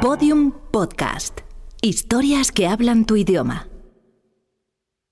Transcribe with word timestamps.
Podium 0.00 0.52
Podcast. 0.70 1.40
Historias 1.82 2.52
que 2.52 2.68
hablan 2.68 3.04
tu 3.04 3.16
idioma. 3.16 3.66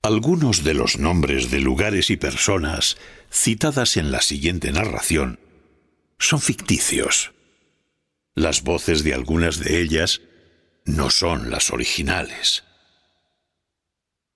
Algunos 0.00 0.62
de 0.62 0.74
los 0.74 1.00
nombres 1.00 1.50
de 1.50 1.58
lugares 1.58 2.08
y 2.08 2.16
personas 2.16 2.96
citadas 3.28 3.96
en 3.96 4.12
la 4.12 4.20
siguiente 4.20 4.70
narración 4.70 5.40
son 6.20 6.40
ficticios. 6.40 7.32
Las 8.36 8.62
voces 8.62 9.02
de 9.02 9.12
algunas 9.12 9.58
de 9.58 9.80
ellas 9.80 10.20
no 10.84 11.10
son 11.10 11.50
las 11.50 11.72
originales. 11.72 12.62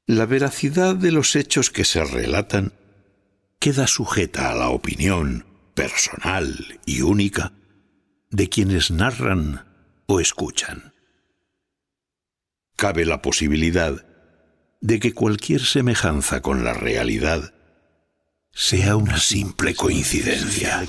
La 0.05 0.27
veracidad 0.27 0.97
de 0.97 1.13
los 1.13 1.37
hechos 1.37 1.71
que 1.71 1.85
se 1.85 2.03
relatan 2.03 2.73
queda 3.61 3.87
sujeta 3.87 4.51
a 4.51 4.57
la 4.57 4.71
opinión 4.71 5.47
personal 5.75 6.81
y 6.87 7.03
única 7.03 7.53
de 8.31 8.49
quienes 8.49 8.91
narran 8.91 9.70
o 10.11 10.19
escuchan. 10.19 10.93
Cabe 12.77 13.05
la 13.05 13.23
posibilidad 13.23 14.05
de 14.81 14.99
que 14.99 15.15
cualquier 15.15 15.61
semejanza 15.65 16.41
con 16.43 16.65
la 16.65 16.75
realidad 16.75 17.55
sea 18.53 18.97
una 18.97 19.19
simple 19.19 19.77
coincidencia. 19.77 20.83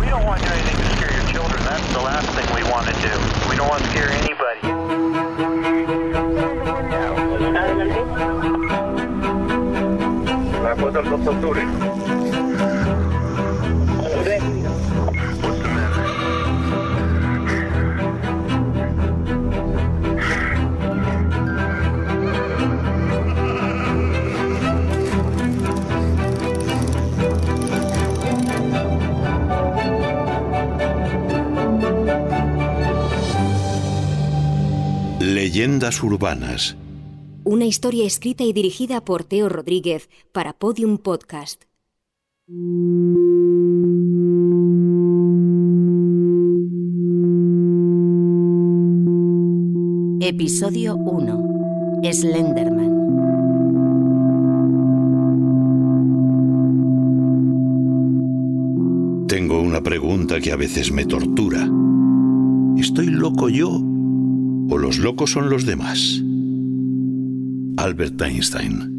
We 0.00 0.08
don't 0.08 0.24
want 0.24 0.40
to 11.60 11.93
Leyendas 35.54 36.02
urbanas. 36.02 36.76
Una 37.44 37.64
historia 37.64 38.04
escrita 38.04 38.42
y 38.42 38.52
dirigida 38.52 39.04
por 39.04 39.22
Teo 39.22 39.48
Rodríguez 39.48 40.10
para 40.32 40.52
Podium 40.52 40.98
Podcast. 40.98 41.62
Episodio 50.20 50.96
1. 50.96 52.02
Slenderman. 52.12 52.94
Tengo 59.28 59.60
una 59.60 59.80
pregunta 59.84 60.40
que 60.40 60.50
a 60.50 60.56
veces 60.56 60.90
me 60.90 61.04
tortura. 61.04 61.68
¿Estoy 62.76 63.06
loco 63.06 63.48
yo 63.48 63.93
o 64.70 64.78
los 64.78 64.98
locos 64.98 65.30
son 65.30 65.50
los 65.50 65.66
demás? 65.66 66.20
Albert 67.76 68.20
Einstein. 68.22 68.94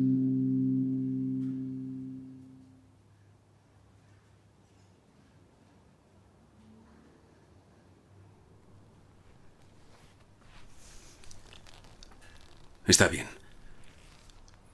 Está 12.87 13.07
bien. 13.07 13.27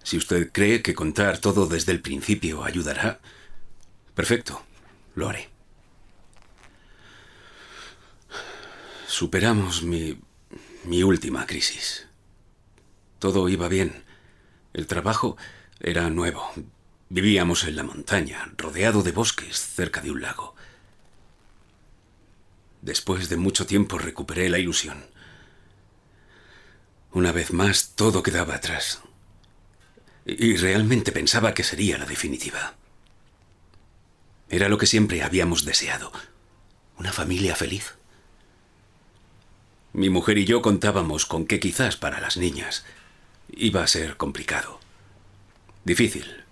Si 0.04 0.18
usted 0.18 0.52
cree 0.52 0.82
que 0.82 0.94
contar 0.94 1.38
todo 1.38 1.68
desde 1.68 1.94
el 1.94 2.02
principio 2.02 2.64
ayudará, 2.64 3.20
perfecto, 4.14 4.62
lo 5.16 5.30
haré. 5.30 5.50
Superamos 9.08 9.84
mi, 9.84 10.18
mi 10.84 11.04
última 11.04 11.46
crisis. 11.46 12.08
Todo 13.20 13.50
iba 13.50 13.68
bien. 13.68 14.04
El 14.74 14.88
trabajo 14.88 15.38
era 15.80 16.10
nuevo. 16.10 16.50
Vivíamos 17.10 17.66
en 17.66 17.76
la 17.76 17.84
montaña, 17.84 18.52
rodeado 18.58 19.04
de 19.04 19.12
bosques, 19.12 19.60
cerca 19.60 20.02
de 20.02 20.12
un 20.12 20.22
lago. 20.22 20.56
Después 22.82 23.30
de 23.30 23.38
mucho 23.38 23.66
tiempo 23.66 23.98
recuperé 23.98 24.50
la 24.50 24.58
ilusión. 24.58 25.06
Una 27.12 27.32
vez 27.32 27.52
más, 27.52 27.94
todo 27.96 28.24
quedaba 28.24 28.56
atrás. 28.56 29.02
Y 30.26 30.56
realmente 30.56 31.12
pensaba 31.12 31.54
que 31.54 31.64
sería 31.64 31.98
la 31.98 32.06
definitiva. 32.06 32.76
Era 34.50 34.70
lo 34.70 34.78
que 34.78 34.88
siempre 34.88 35.22
habíamos 35.22 35.66
deseado. 35.66 36.12
Una 36.98 37.12
familia 37.12 37.56
feliz. 37.56 37.94
Mi 39.94 40.10
mujer 40.10 40.38
y 40.38 40.46
yo 40.46 40.62
contábamos 40.62 41.26
con 41.26 41.46
que 41.46 41.60
quizás 41.60 41.98
para 41.98 42.22
las 42.22 42.38
niñas 42.38 42.86
iba 43.50 43.84
a 43.84 43.88
ser 43.88 44.18
complicado. 44.18 44.80
Difícil. 45.84 46.44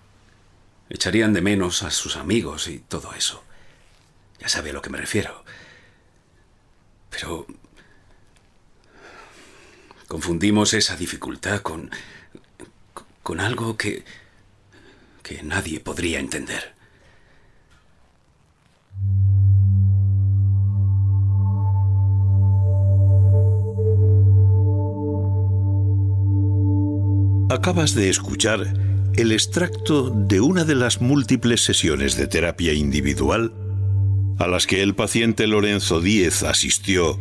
Echarían 0.89 1.33
de 1.33 1.41
menos 1.41 1.83
a 1.83 1.91
sus 1.91 2.17
amigos 2.17 2.67
y 2.67 2.79
todo 2.79 3.13
eso. 3.13 3.43
Ya 4.39 4.49
sabe 4.49 4.71
a 4.71 4.73
lo 4.73 4.81
que 4.81 4.89
me 4.89 4.97
refiero. 4.97 5.43
Pero 7.09 7.45
confundimos 10.07 10.73
esa 10.73 10.95
dificultad 10.95 11.61
con 11.61 11.91
con 13.23 13.39
algo 13.39 13.77
que 13.77 14.03
que 15.21 15.43
nadie 15.43 15.79
podría 15.79 16.19
entender. 16.19 16.73
Acabas 27.49 27.95
de 27.95 28.11
escuchar 28.11 28.75
el 29.15 29.31
extracto 29.31 30.11
de 30.11 30.39
una 30.39 30.65
de 30.65 30.75
las 30.75 31.01
múltiples 31.01 31.65
sesiones 31.65 32.15
de 32.15 32.27
terapia 32.27 32.73
individual 32.73 33.53
a 34.37 34.47
las 34.47 34.67
que 34.67 34.83
el 34.83 34.93
paciente 34.93 35.47
Lorenzo 35.47 35.99
Díez 35.99 36.43
asistió 36.43 37.19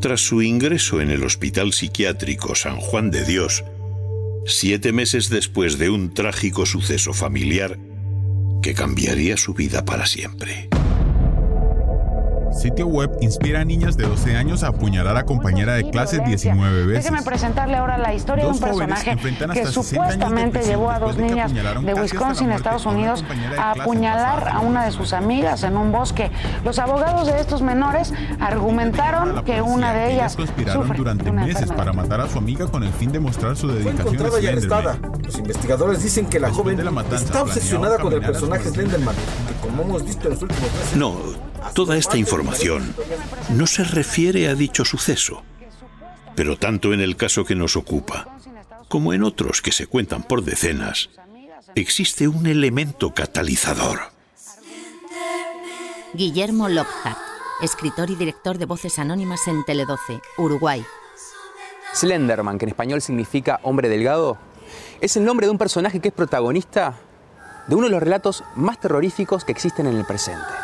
tras 0.00 0.20
su 0.20 0.42
ingreso 0.42 1.00
en 1.00 1.10
el 1.10 1.24
Hospital 1.24 1.72
Psiquiátrico 1.72 2.54
San 2.54 2.76
Juan 2.76 3.10
de 3.10 3.24
Dios, 3.24 3.64
siete 4.46 4.92
meses 4.92 5.28
después 5.28 5.76
de 5.76 5.90
un 5.90 6.14
trágico 6.14 6.66
suceso 6.66 7.12
familiar 7.12 7.76
que 8.62 8.74
cambiaría 8.74 9.36
su 9.36 9.54
vida 9.54 9.84
para 9.84 10.06
siempre. 10.06 10.68
Sitio 12.54 12.86
web 12.86 13.10
inspira 13.20 13.60
a 13.60 13.64
niñas 13.64 13.96
de 13.96 14.06
12 14.06 14.36
años 14.36 14.62
a 14.62 14.68
apuñalar 14.68 15.16
a 15.16 15.24
compañera 15.24 15.74
de 15.74 15.90
clase 15.90 16.20
19 16.20 16.86
veces. 16.86 17.04
Déjeme 17.04 17.22
presentarle 17.22 17.76
ahora 17.76 17.98
la 17.98 18.14
historia 18.14 18.44
Dos 18.44 18.60
de 18.60 18.66
un 18.66 18.72
jóvenes 18.72 18.94
personaje 18.94 19.10
enfrentan 19.10 19.50
que 19.50 19.60
hasta 19.60 19.72
60 19.72 20.02
años 20.02 20.08
de 20.08 20.14
supuestamente 20.14 20.62
llevó 20.62 20.90
a 20.90 20.98
dos 20.98 21.16
niñas 21.16 21.52
de 21.52 21.94
Wisconsin, 21.94 22.52
Estados 22.52 22.86
Unidos, 22.86 23.20
compañera 23.20 23.54
de 23.54 23.58
a 23.60 23.72
clase 23.72 23.82
apuñalar 23.82 24.48
a 24.48 24.60
una 24.60 24.84
de 24.84 24.92
sus 24.92 25.12
amigas 25.12 25.62
en 25.64 25.76
un 25.76 25.92
bosque. 25.92 26.30
Los 26.64 26.78
abogados 26.78 27.26
de 27.26 27.40
estos 27.40 27.62
menores 27.62 28.12
argumentaron 28.40 29.44
que 29.44 29.60
una 29.60 29.92
de 29.92 30.14
ellas 30.14 30.36
conspiraron 30.36 30.88
durante 30.96 31.32
meses 31.32 31.72
para 31.72 31.92
matar 31.92 32.20
a 32.20 32.28
su 32.28 32.38
amiga 32.38 32.66
con 32.66 32.82
el 32.84 32.92
fin 32.92 33.12
de 33.12 33.20
mostrar 33.20 33.56
su 33.56 33.68
Fue 33.68 33.76
dedicación 33.78 34.26
a 34.26 34.30
Slenderman. 34.30 34.48
arrestada. 34.48 34.98
Los 35.22 35.38
investigadores 35.38 36.02
dicen 36.02 36.26
que 36.26 36.38
la 36.38 36.48
Después 36.48 36.64
joven 36.64 36.76
de 36.76 36.84
la 36.84 36.90
matanza, 36.90 37.24
está 37.24 37.42
obsesionada 37.42 37.98
con 37.98 38.12
el 38.12 38.20
personaje. 38.20 38.70
Slenderman, 38.70 39.14
que 39.14 39.66
como 39.66 39.82
hemos 39.82 40.04
visto 40.04 40.28
en 40.28 40.34
los 40.34 40.42
últimos 40.42 40.72
meses... 40.72 40.96
No, 40.96 41.16
toda 41.72 41.96
esta 41.96 42.16
información 42.16 42.94
no 43.50 43.66
se 43.66 43.84
refiere 43.84 44.48
a 44.48 44.54
dicho 44.54 44.84
suceso, 44.84 45.42
pero 46.34 46.56
tanto 46.56 46.92
en 46.92 47.00
el 47.00 47.16
caso 47.16 47.44
que 47.44 47.54
nos 47.54 47.76
ocupa 47.76 48.38
como 48.88 49.12
en 49.12 49.22
otros 49.24 49.62
que 49.62 49.72
se 49.72 49.86
cuentan 49.86 50.22
por 50.22 50.44
decenas, 50.44 51.10
existe 51.74 52.28
un 52.28 52.46
elemento 52.46 53.12
catalizador. 53.14 54.00
Guillermo 56.12 56.68
Lockhart, 56.68 57.18
escritor 57.60 58.10
y 58.10 58.14
director 58.14 58.58
de 58.58 58.66
Voces 58.66 58.98
Anónimas 58.98 59.48
en 59.48 59.62
Tele12, 59.62 60.20
Uruguay. 60.38 60.84
Slenderman, 61.92 62.58
que 62.58 62.66
en 62.66 62.68
español 62.68 63.02
significa 63.02 63.58
hombre 63.62 63.88
delgado, 63.88 64.38
es 65.00 65.16
el 65.16 65.24
nombre 65.24 65.46
de 65.46 65.50
un 65.50 65.58
personaje 65.58 66.00
que 66.00 66.08
es 66.08 66.14
protagonista 66.14 66.94
de 67.66 67.74
uno 67.74 67.86
de 67.86 67.92
los 67.92 68.02
relatos 68.02 68.44
más 68.54 68.78
terroríficos 68.78 69.44
que 69.44 69.52
existen 69.52 69.86
en 69.86 69.96
el 69.96 70.04
presente. 70.04 70.63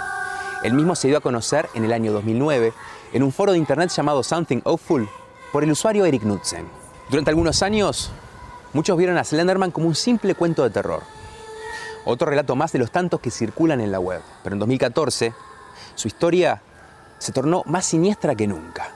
El 0.62 0.75
mismo 0.75 0.95
se 0.95 1.09
dio 1.09 1.17
a 1.17 1.23
conocer 1.23 1.71
en 1.73 1.85
el 1.85 1.93
año 1.93 2.12
2009 2.12 2.75
en 3.15 3.23
un 3.23 3.33
foro 3.33 3.53
de 3.53 3.59
internet 3.59 3.91
llamado 3.91 4.23
Something 4.23 4.61
Awful 4.67 5.09
por 5.53 5.65
el 5.65 5.71
usuario 5.71 6.05
Eric 6.05 6.23
Knudsen. 6.23 6.69
Durante 7.09 7.31
algunos 7.31 7.62
años, 7.62 8.11
muchos 8.75 8.99
vieron 8.99 9.17
a 9.17 9.25
Slenderman 9.25 9.71
como 9.71 9.89
un 9.89 9.95
simple 9.95 10.35
cuento 10.35 10.62
de 10.62 10.69
terror. 10.69 11.03
Otro 12.05 12.29
relato 12.29 12.57
más 12.57 12.73
de 12.73 12.79
los 12.79 12.91
tantos 12.91 13.21
que 13.21 13.31
circulan 13.31 13.81
en 13.81 13.91
la 13.91 14.01
web. 14.01 14.21
Pero 14.45 14.55
en 14.55 14.61
2014, 14.61 15.33
su 15.95 16.09
historia 16.09 16.61
se 17.19 17.33
tornó 17.33 17.63
más 17.65 17.87
siniestra 17.87 18.35
que 18.35 18.47
nunca. 18.47 18.91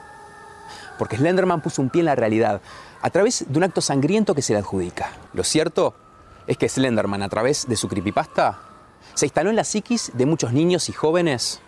Porque 0.99 1.17
Slenderman 1.17 1.61
puso 1.61 1.81
un 1.81 1.89
pie 1.89 2.01
en 2.01 2.05
la 2.05 2.15
realidad 2.15 2.61
a 3.01 3.09
través 3.09 3.43
de 3.47 3.57
un 3.57 3.63
acto 3.63 3.81
sangriento 3.81 4.35
que 4.35 4.43
se 4.43 4.53
le 4.53 4.59
adjudica. 4.59 5.09
Lo 5.33 5.43
cierto 5.43 5.95
es 6.45 6.57
que 6.57 6.69
Slenderman, 6.69 7.23
a 7.23 7.29
través 7.29 7.67
de 7.67 7.75
su 7.75 7.87
creepypasta, 7.87 8.59
se 9.15 9.25
instaló 9.25 9.49
en 9.49 9.55
la 9.55 9.63
psiquis 9.63 10.11
de 10.13 10.25
muchos 10.25 10.53
niños 10.53 10.89
y 10.89 10.93
jóvenes 10.93 11.61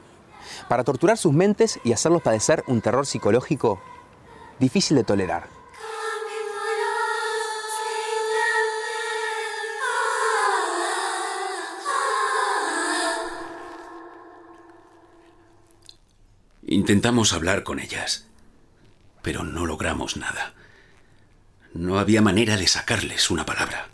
para 0.68 0.84
torturar 0.84 1.18
sus 1.18 1.34
mentes 1.34 1.80
y 1.84 1.94
hacerlos 1.94 2.22
padecer 2.22 2.64
un 2.68 2.82
terror 2.82 3.06
psicológico 3.06 3.82
difícil 4.60 4.98
de 4.98 5.04
tolerar. 5.04 5.48
Intentamos 16.70 17.32
hablar 17.32 17.64
con 17.64 17.80
ellas, 17.80 18.28
pero 19.22 19.44
no 19.44 19.66
logramos 19.66 20.18
nada. 20.18 20.54
No 21.74 21.98
había 21.98 22.22
manera 22.22 22.58
de 22.58 22.68
sacarles 22.68 23.32
una 23.32 23.46
palabra. 23.46 23.88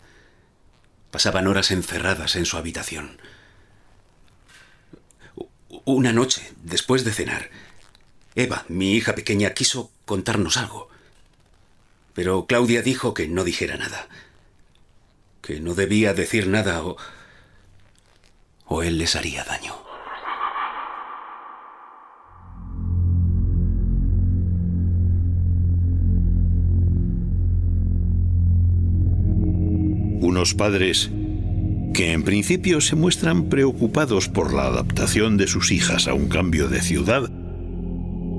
Pasaban 1.12 1.46
horas 1.46 1.70
encerradas 1.70 2.34
en 2.34 2.46
su 2.46 2.56
habitación. 2.56 3.20
Una 5.86 6.14
noche, 6.14 6.50
después 6.62 7.04
de 7.04 7.12
cenar, 7.12 7.50
Eva, 8.34 8.64
mi 8.68 8.94
hija 8.94 9.14
pequeña, 9.14 9.52
quiso 9.52 9.90
contarnos 10.06 10.56
algo. 10.56 10.88
Pero 12.14 12.46
Claudia 12.46 12.80
dijo 12.80 13.12
que 13.12 13.28
no 13.28 13.44
dijera 13.44 13.76
nada. 13.76 14.08
Que 15.42 15.60
no 15.60 15.74
debía 15.74 16.14
decir 16.14 16.48
nada 16.48 16.82
o... 16.84 16.96
o 18.64 18.82
él 18.82 18.96
les 18.96 19.14
haría 19.14 19.44
daño. 19.44 19.74
Unos 30.22 30.54
padres 30.54 31.10
que 31.94 32.12
en 32.12 32.24
principio 32.24 32.80
se 32.80 32.96
muestran 32.96 33.48
preocupados 33.48 34.28
por 34.28 34.52
la 34.52 34.64
adaptación 34.64 35.36
de 35.36 35.46
sus 35.46 35.70
hijas 35.70 36.08
a 36.08 36.14
un 36.14 36.28
cambio 36.28 36.68
de 36.68 36.82
ciudad, 36.82 37.30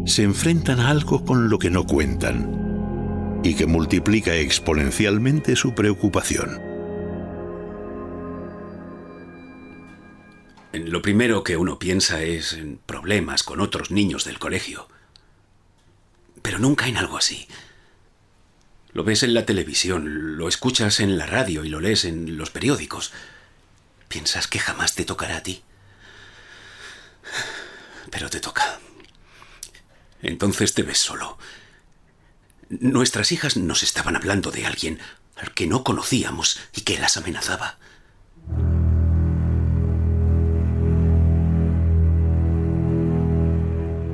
se 0.05 0.23
enfrentan 0.23 0.81
a 0.81 0.89
algo 0.89 1.23
con 1.23 1.49
lo 1.49 1.57
que 1.57 1.69
no 1.69 1.85
cuentan 1.85 3.39
y 3.45 3.55
que 3.55 3.65
multiplica 3.65 4.35
exponencialmente 4.35 5.55
su 5.55 5.73
preocupación. 5.73 6.59
Lo 10.73 11.01
primero 11.01 11.43
que 11.45 11.55
uno 11.55 11.79
piensa 11.79 12.21
es 12.23 12.51
en 12.51 12.77
problemas 12.85 13.43
con 13.43 13.61
otros 13.61 13.89
niños 13.89 14.25
del 14.25 14.37
colegio. 14.37 14.89
Pero 16.41 16.59
nunca 16.59 16.89
en 16.89 16.97
algo 16.97 17.17
así. 17.17 17.47
Lo 18.91 19.05
ves 19.05 19.23
en 19.23 19.33
la 19.33 19.45
televisión, 19.45 20.37
lo 20.37 20.49
escuchas 20.49 20.99
en 20.99 21.17
la 21.17 21.25
radio 21.25 21.63
y 21.63 21.69
lo 21.69 21.79
lees 21.79 22.03
en 22.03 22.37
los 22.37 22.49
periódicos. 22.49 23.13
Piensas 24.07 24.47
que 24.47 24.59
jamás 24.59 24.95
te 24.95 25.05
tocará 25.05 25.37
a 25.37 25.43
ti. 25.43 25.63
Pero 28.11 28.29
te 28.29 28.39
toca. 28.39 28.79
Entonces 30.21 30.73
te 30.73 30.83
ves 30.83 30.99
solo. 30.99 31.37
Nuestras 32.69 33.31
hijas 33.31 33.57
nos 33.57 33.83
estaban 33.83 34.15
hablando 34.15 34.51
de 34.51 34.65
alguien 34.65 34.99
al 35.35 35.53
que 35.53 35.67
no 35.67 35.83
conocíamos 35.83 36.59
y 36.73 36.81
que 36.81 36.97
las 36.97 37.17
amenazaba. 37.17 37.77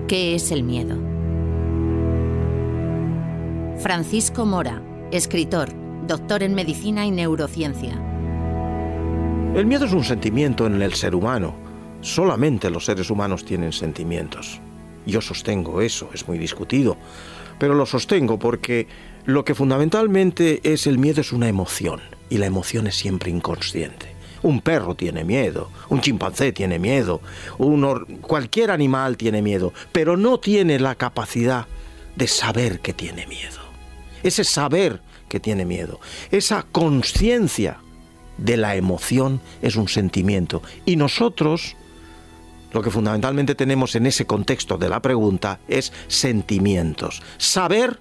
¿Qué 0.07 0.35
es 0.35 0.51
el 0.51 0.63
miedo? 0.63 0.97
Francisco 3.81 4.45
Mora, 4.45 4.83
escritor, 5.11 5.69
doctor 6.05 6.44
en 6.44 6.53
medicina 6.53 7.05
y 7.05 7.11
neurociencia. 7.11 8.10
El 9.53 9.65
miedo 9.65 9.83
es 9.83 9.92
un 9.92 10.06
sentimiento 10.06 10.65
en 10.65 10.81
el 10.81 10.94
ser 10.94 11.13
humano. 11.13 11.53
Solamente 12.00 12.69
los 12.69 12.86
seres 12.86 13.09
humanos 13.09 13.44
tienen 13.44 13.74
sentimientos. 13.74 14.62
Yo 15.06 15.19
sostengo 15.19 15.81
eso, 15.81 16.09
es 16.13 16.25
muy 16.25 16.38
discutido, 16.38 16.95
pero 17.59 17.74
lo 17.74 17.86
sostengo 17.86 18.39
porque 18.39 18.88
lo 19.25 19.44
que 19.44 19.53
fundamentalmente 19.53 20.62
es 20.63 20.88
el 20.88 20.98
miedo 20.98 21.19
es 21.19 21.33
una 21.33 21.50
emoción, 21.50 22.00
y 22.30 22.38
la 22.38 22.45
emoción 22.45 22.88
es 22.88 22.95
siempre 22.95 23.30
inconsciente. 23.30 24.15
Un 24.42 24.62
perro 24.62 24.95
tiene 24.95 25.25
miedo, 25.25 25.69
un 25.89 26.00
chimpancé 26.00 26.54
tiene 26.54 26.80
miedo, 26.80 27.19
cualquier 28.21 28.71
animal 28.71 29.18
tiene 29.18 29.42
miedo, 29.42 29.74
pero 29.92 30.15
no 30.15 30.39
tiene 30.39 30.80
la 30.80 30.95
capacidad 30.95 31.68
de 32.15 32.27
saber 32.27 32.80
que 32.80 32.94
tiene 32.94 33.27
miedo. 33.27 33.59
Ese 34.24 34.45
saber 34.45 35.01
que 35.27 35.42
tiene 35.42 35.65
miedo, 35.65 36.00
esa 36.31 36.65
conciencia 36.71 37.80
de 38.38 38.57
la 38.57 38.75
emoción 38.75 39.42
es 39.62 39.75
un 39.75 39.88
sentimiento. 39.88 40.62
Y 40.86 40.95
nosotros, 40.95 41.75
lo 42.74 42.81
que 42.81 42.92
fundamentalmente 42.92 43.56
tenemos 43.56 43.95
en 43.95 44.06
ese 44.06 44.25
contexto 44.25 44.78
de 44.78 44.89
la 44.89 45.01
pregunta 45.01 45.60
es 45.68 45.94
sentimientos. 46.07 47.22
Saber 47.38 48.00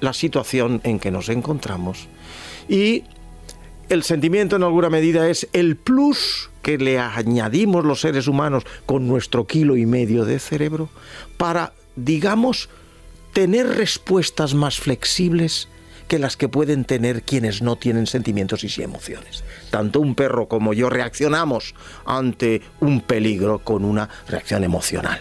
la 0.00 0.12
situación 0.12 0.80
en 0.84 0.98
que 0.98 1.10
nos 1.10 1.28
encontramos 1.28 2.08
y 2.68 3.04
el 3.88 4.04
sentimiento 4.04 4.56
en 4.56 4.62
alguna 4.62 4.88
medida 4.88 5.28
es 5.28 5.48
el 5.52 5.76
plus 5.76 6.50
que 6.62 6.78
le 6.78 6.98
añadimos 6.98 7.84
los 7.84 8.00
seres 8.00 8.28
humanos 8.28 8.64
con 8.86 9.08
nuestro 9.08 9.46
kilo 9.46 9.76
y 9.76 9.84
medio 9.84 10.24
de 10.24 10.38
cerebro 10.38 10.88
para, 11.36 11.72
digamos, 11.96 12.68
tener 13.32 13.66
respuestas 13.66 14.54
más 14.54 14.78
flexibles 14.78 15.68
que 16.10 16.18
las 16.18 16.36
que 16.36 16.48
pueden 16.48 16.84
tener 16.84 17.22
quienes 17.22 17.62
no 17.62 17.76
tienen 17.76 18.08
sentimientos 18.08 18.64
y 18.64 18.82
emociones. 18.82 19.44
Tanto 19.70 20.00
un 20.00 20.16
perro 20.16 20.48
como 20.48 20.72
yo 20.74 20.90
reaccionamos 20.90 21.76
ante 22.04 22.62
un 22.80 23.00
peligro 23.00 23.60
con 23.60 23.84
una 23.84 24.08
reacción 24.26 24.64
emocional. 24.64 25.20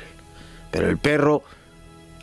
Pero 0.72 0.90
el 0.90 0.98
perro 0.98 1.44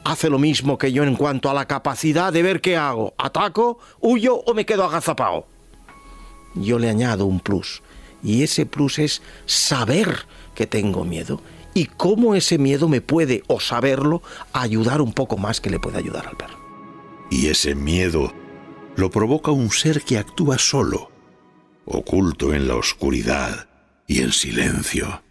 hace 0.03 0.29
lo 0.29 0.41
mismo 0.41 0.79
que 0.79 0.91
yo 0.91 1.05
en 1.05 1.15
cuanto 1.15 1.49
a 1.49 1.55
la 1.55 1.67
capacidad 1.69 2.33
de 2.33 2.43
ver 2.43 2.61
qué 2.61 2.77
hago. 2.77 3.15
¿Ataco, 3.19 3.79
huyo 4.01 4.35
o 4.35 4.53
me 4.53 4.67
quedo 4.67 4.83
agazapado? 4.83 5.47
Yo 6.57 6.81
le 6.81 6.91
añado 6.91 7.25
un 7.27 7.39
plus. 7.39 7.85
Y 8.21 8.43
ese 8.43 8.67
plus 8.67 8.99
es 8.99 9.23
saber 9.47 10.27
que 10.57 10.67
tengo 10.67 11.05
miedo 11.05 11.41
y 11.73 11.87
cómo 11.87 12.35
ese 12.35 12.59
miedo 12.59 12.89
me 12.89 13.01
puede, 13.01 13.45
o 13.47 13.61
saberlo, 13.61 14.23
ayudar 14.53 15.01
un 15.01 15.13
poco 15.13 15.37
más 15.37 15.61
que 15.61 15.71
le 15.71 15.79
puede 15.79 15.99
ayudar 15.99 16.27
al 16.27 16.37
perro. 16.37 16.59
Y 17.31 17.47
ese 17.47 17.77
miedo 17.77 18.33
lo 18.97 19.11
provoca 19.11 19.51
un 19.51 19.71
ser 19.71 20.03
que 20.03 20.17
actúa 20.17 20.57
solo, 20.59 21.11
oculto 21.85 22.55
en 22.55 22.67
la 22.67 22.77
oscuridad 22.77 23.69
y 24.07 24.23
en 24.23 24.33
silencio. 24.33 25.23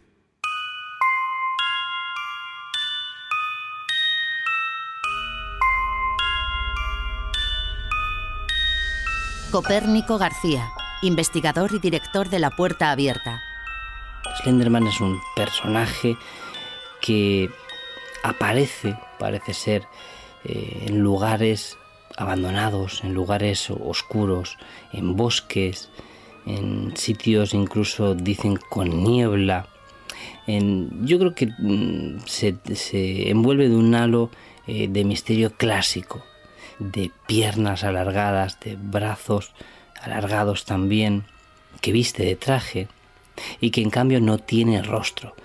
Copérnico 9.51 10.17
García, 10.19 10.69
investigador 11.01 11.74
y 11.74 11.79
director 11.79 12.29
de 12.29 12.39
La 12.39 12.51
Puerta 12.51 12.91
Abierta. 12.91 13.41
Slenderman 14.41 14.86
es 14.86 15.00
un 15.00 15.19
personaje 15.36 16.17
que 17.01 17.50
aparece, 18.22 18.95
parece 19.17 19.53
ser, 19.53 19.88
eh, 20.43 20.86
en 20.88 21.00
lugares 21.00 21.77
abandonados, 22.17 23.03
en 23.03 23.13
lugares 23.13 23.69
oscuros, 23.69 24.57
en 24.93 25.15
bosques, 25.15 25.89
en 26.45 26.95
sitios 26.95 27.53
incluso 27.53 28.15
dicen 28.15 28.57
con 28.69 29.03
niebla. 29.03 29.67
yo 30.48 31.19
creo 31.19 31.36
que 31.36 31.48
mm, 31.57 32.19
se, 32.25 32.55
envuelve 33.29 33.69
de 33.69 33.75
un 33.75 33.95
halo 33.95 34.29
eh, 34.67 34.88
de 34.88 35.03
misterio 35.03 35.51
clásico, 35.51 36.24
de 36.79 37.12
piernas 37.27 37.84
alargadas, 37.84 38.60
de 38.60 38.75
brazos 38.75 39.53
alargados 40.01 40.65
también, 40.65 41.24
que 41.81 41.91
viste 41.91 42.24
de 42.24 42.36
traje 42.36 42.88
y 43.60 43.72
que 43.72 43.81
en 43.81 43.89
cambio 43.89 44.22
no 44.22 44.38
tiene 44.38 44.81
rostro, 44.81 45.36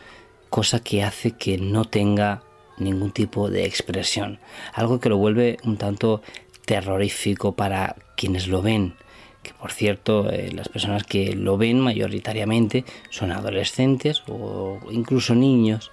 cosa 0.48 0.80
que 0.80 1.02
hace 1.02 1.32
que 1.32 1.58
no 1.58 1.84
tenga 1.84 2.42
ningún 2.78 3.10
tipo 3.10 3.50
de 3.50 3.66
expresión, 3.66 4.38
algo 4.72 5.00
que 5.00 5.08
lo 5.08 5.18
vuelve 5.18 5.58
un 5.64 5.76
tanto 5.76 6.22
terrorífico 6.70 7.56
para 7.56 7.96
quienes 8.14 8.46
lo 8.46 8.62
ven, 8.62 8.94
que 9.42 9.52
por 9.52 9.72
cierto 9.72 10.30
eh, 10.30 10.52
las 10.52 10.68
personas 10.68 11.02
que 11.02 11.34
lo 11.34 11.58
ven 11.58 11.80
mayoritariamente 11.80 12.84
son 13.08 13.32
adolescentes 13.32 14.22
o 14.28 14.78
incluso 14.92 15.34
niños, 15.34 15.90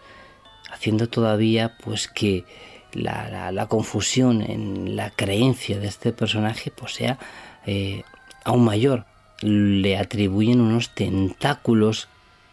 haciendo 0.72 1.10
todavía 1.10 1.75
pues 1.84 2.07
que 2.07 2.46
la, 2.93 3.65
confusión 3.67 4.43
en 4.43 4.96
la 4.96 5.10
creencia 5.10 5.79
de 5.79 5.88
este 5.88 6.13
personaje 6.13 6.69
pues 6.69 6.93
sea 6.93 7.17
eh, 7.65 8.03
aún 8.46 8.63
mayor, 8.63 9.07
le 9.41 9.98
atribuyen 9.98 10.62
unos 10.62 10.93
tentáculos 10.93 12.07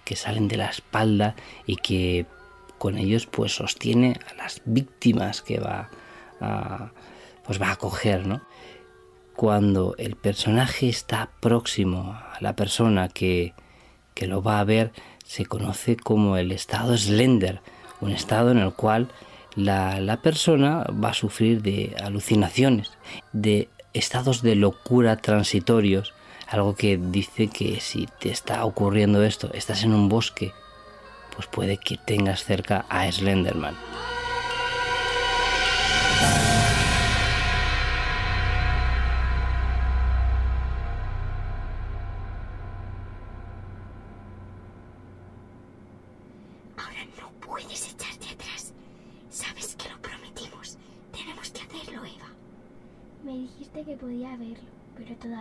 que 0.06 0.16
salen 0.16 0.48
de 0.48 0.56
la 0.56 0.70
espalda 0.70 1.36
y 1.66 1.76
que 1.76 2.24
con 2.78 2.96
ellos 2.96 3.26
pues 3.26 3.54
sostiene 3.54 4.18
a 4.30 4.34
las 4.36 4.62
víctimas 4.64 5.42
que 5.42 5.60
va 5.60 5.90
a, 6.40 6.90
pues 7.44 7.60
va 7.60 7.70
a 7.70 7.76
coger, 7.76 8.26
¿no? 8.26 8.42
Cuando 9.36 9.94
el 9.98 10.16
personaje 10.16 10.88
está 10.88 11.30
próximo 11.40 12.12
a 12.12 12.38
la 12.40 12.54
persona 12.54 13.08
que, 13.08 13.52
que 14.14 14.26
lo 14.26 14.42
va 14.42 14.60
a 14.60 14.64
ver, 14.64 14.92
se 15.24 15.44
conoce 15.44 15.96
como 15.96 16.36
el 16.36 16.52
estado 16.52 16.96
Slender, 16.96 17.60
un 18.00 18.12
estado 18.12 18.50
en 18.50 18.58
el 18.58 18.72
cual 18.72 19.08
la, 19.56 20.00
la 20.00 20.22
persona 20.22 20.84
va 20.84 21.10
a 21.10 21.14
sufrir 21.14 21.62
de 21.62 21.96
alucinaciones, 22.02 22.92
de 23.32 23.68
estados 23.92 24.42
de 24.42 24.54
locura 24.56 25.16
transitorios, 25.16 26.14
algo 26.48 26.74
que 26.74 26.98
dice 26.98 27.48
que 27.48 27.80
si 27.80 28.08
te 28.20 28.30
está 28.30 28.64
ocurriendo 28.64 29.22
esto, 29.22 29.50
estás 29.54 29.82
en 29.84 29.94
un 29.94 30.08
bosque, 30.08 30.52
pues 31.34 31.46
puede 31.48 31.78
que 31.78 31.96
tengas 31.96 32.44
cerca 32.44 32.84
a 32.88 33.10
Slenderman. 33.10 33.74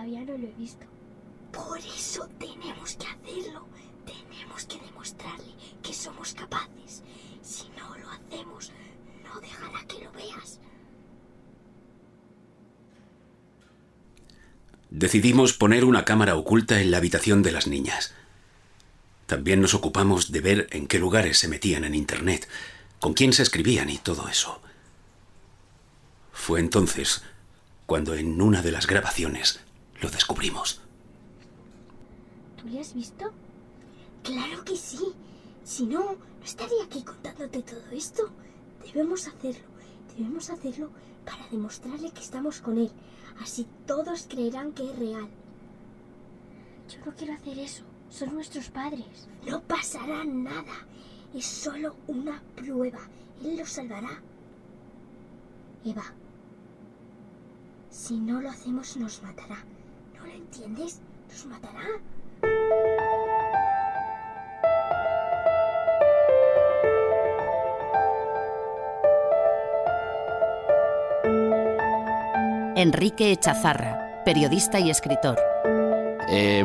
Todavía 0.04 0.26
no 0.26 0.38
lo 0.38 0.48
he 0.48 0.54
visto. 0.58 0.86
Por 1.52 1.78
eso 1.78 2.28
tenemos 2.38 2.96
que 2.96 3.08
hacerlo. 3.08 3.68
Tenemos 4.06 4.66
que 4.66 4.78
demostrarle 4.86 5.54
que 5.82 5.94
somos 5.94 6.34
capaces. 6.34 7.04
Si 7.42 7.70
no 7.78 7.98
lo 7.98 8.10
hacemos, 8.10 8.72
no 9.24 9.40
dejará 9.40 9.86
que 9.88 10.04
lo 10.04 10.12
veas. 10.12 10.60
Decidimos 14.90 15.54
poner 15.54 15.86
una 15.86 16.04
cámara 16.04 16.36
oculta 16.36 16.82
en 16.82 16.92
la 16.92 16.98
habitación 16.98 17.42
de 17.42 17.52
las 17.54 17.68
niñas. 17.68 18.14
También 19.26 19.62
nos 19.62 19.74
ocupamos 19.74 20.34
de 20.34 20.42
ver 20.42 20.68
en 20.72 20.88
qué 20.88 21.00
lugares 21.00 21.40
se 21.40 21.48
metían 21.48 21.86
en 21.86 21.96
Internet, 21.96 22.48
con 23.00 23.14
quién 23.14 23.32
se 23.32 23.42
escribían 23.42 23.90
y 23.90 24.00
todo 24.00 24.28
eso. 24.28 24.62
Fue 26.34 26.60
entonces 26.60 27.24
cuando 27.86 28.16
en 28.16 28.42
una 28.42 28.62
de 28.62 28.72
las 28.72 28.86
grabaciones 28.86 29.62
lo 30.04 30.10
descubrimos. 30.10 30.82
¿Tú 32.58 32.68
le 32.68 32.82
has 32.82 32.94
visto? 32.94 33.32
Claro 34.22 34.64
que 34.66 34.76
sí. 34.76 35.00
Si 35.64 35.86
no, 35.86 36.00
no 36.00 36.46
estaría 36.46 36.84
aquí 36.84 37.04
contándote 37.04 37.64
todo 37.64 37.90
esto. 37.92 38.30
Debemos 38.86 39.28
hacerlo. 39.28 39.64
Debemos 40.18 40.50
hacerlo 40.50 40.90
para 41.26 41.48
demostrarle 41.48 42.12
que 42.12 42.20
estamos 42.20 42.60
con 42.60 42.78
él. 42.78 42.92
Así 43.42 43.66
todos 43.88 44.28
creerán 44.30 44.74
que 44.74 44.92
es 44.92 45.00
real. 45.00 45.30
Yo 46.90 47.06
no 47.06 47.16
quiero 47.16 47.34
hacer 47.34 47.58
eso. 47.60 47.84
Son 48.10 48.34
nuestros 48.34 48.70
padres. 48.70 49.30
No 49.48 49.62
pasará 49.62 50.26
nada. 50.26 50.86
Es 51.34 51.46
solo 51.46 51.96
una 52.08 52.44
prueba. 52.58 53.00
Él 53.42 53.56
lo 53.58 53.66
salvará. 53.66 54.22
Eva, 55.86 56.04
si 57.90 58.18
no 58.18 58.42
lo 58.42 58.50
hacemos 58.50 58.98
nos 58.98 59.24
matará. 59.24 59.64
¿No 60.34 60.40
lo 60.40 60.46
entiendes? 60.46 61.00
Nos 61.30 61.46
matará. 61.46 61.82
Enrique 72.76 73.32
Echazarra, 73.32 74.24
periodista 74.26 74.80
y 74.80 74.90
escritor. 74.90 75.38
Eh, 76.30 76.64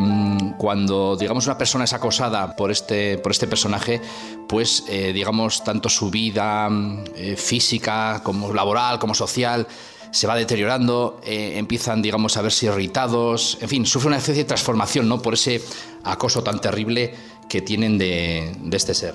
cuando 0.57 1.17
digamos 1.17 1.47
una 1.47 1.59
persona 1.59 1.85
es 1.85 1.93
acosada 1.93 2.57
por 2.57 2.71
este, 2.71 3.19
por 3.19 3.33
este 3.33 3.47
personaje, 3.47 4.01
pues 4.49 4.85
eh, 4.89 5.13
digamos 5.13 5.63
tanto 5.63 5.91
su 5.91 6.11
vida 6.11 6.69
eh, 7.15 7.37
física 7.37 8.23
como 8.25 8.55
laboral 8.55 8.99
como 8.99 9.15
social 9.15 9.67
se 10.11 10.27
va 10.27 10.37
deteriorando, 10.37 11.21
eh, 11.25 11.55
empiezan 11.57 12.03
digamos 12.03 12.37
a 12.37 12.43
verse 12.43 12.67
irritados, 12.67 13.59
en 13.61 13.69
fin, 13.69 13.87
sufre 13.87 14.09
una 14.09 14.19
especie 14.19 14.43
de 14.43 14.49
transformación 14.49 15.09
¿no? 15.09 15.21
por 15.21 15.35
ese 15.35 15.63
acoso 16.05 16.43
tan 16.43 16.61
terrible 16.61 17.15
que 17.49 17.63
tienen 17.63 17.99
de, 17.99 18.55
de 18.61 18.77
este 18.77 18.95
ser. 18.95 19.15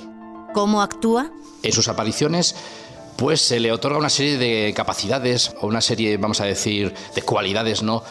¿Cómo 0.54 0.82
actúa? 0.82 1.32
En 1.64 1.72
sus 1.72 1.88
apariciones 1.88 2.56
pues 3.16 3.42
se 3.42 3.60
le 3.60 3.72
otorga 3.72 3.98
una 3.98 4.10
serie 4.10 4.38
de 4.38 4.74
capacidades 4.74 5.54
o 5.62 5.68
una 5.68 5.82
serie, 5.82 6.18
vamos 6.18 6.42
a 6.42 6.46
decir, 6.46 6.94
de 7.16 7.22
cualidades, 7.22 7.84
¿no? 7.84 8.04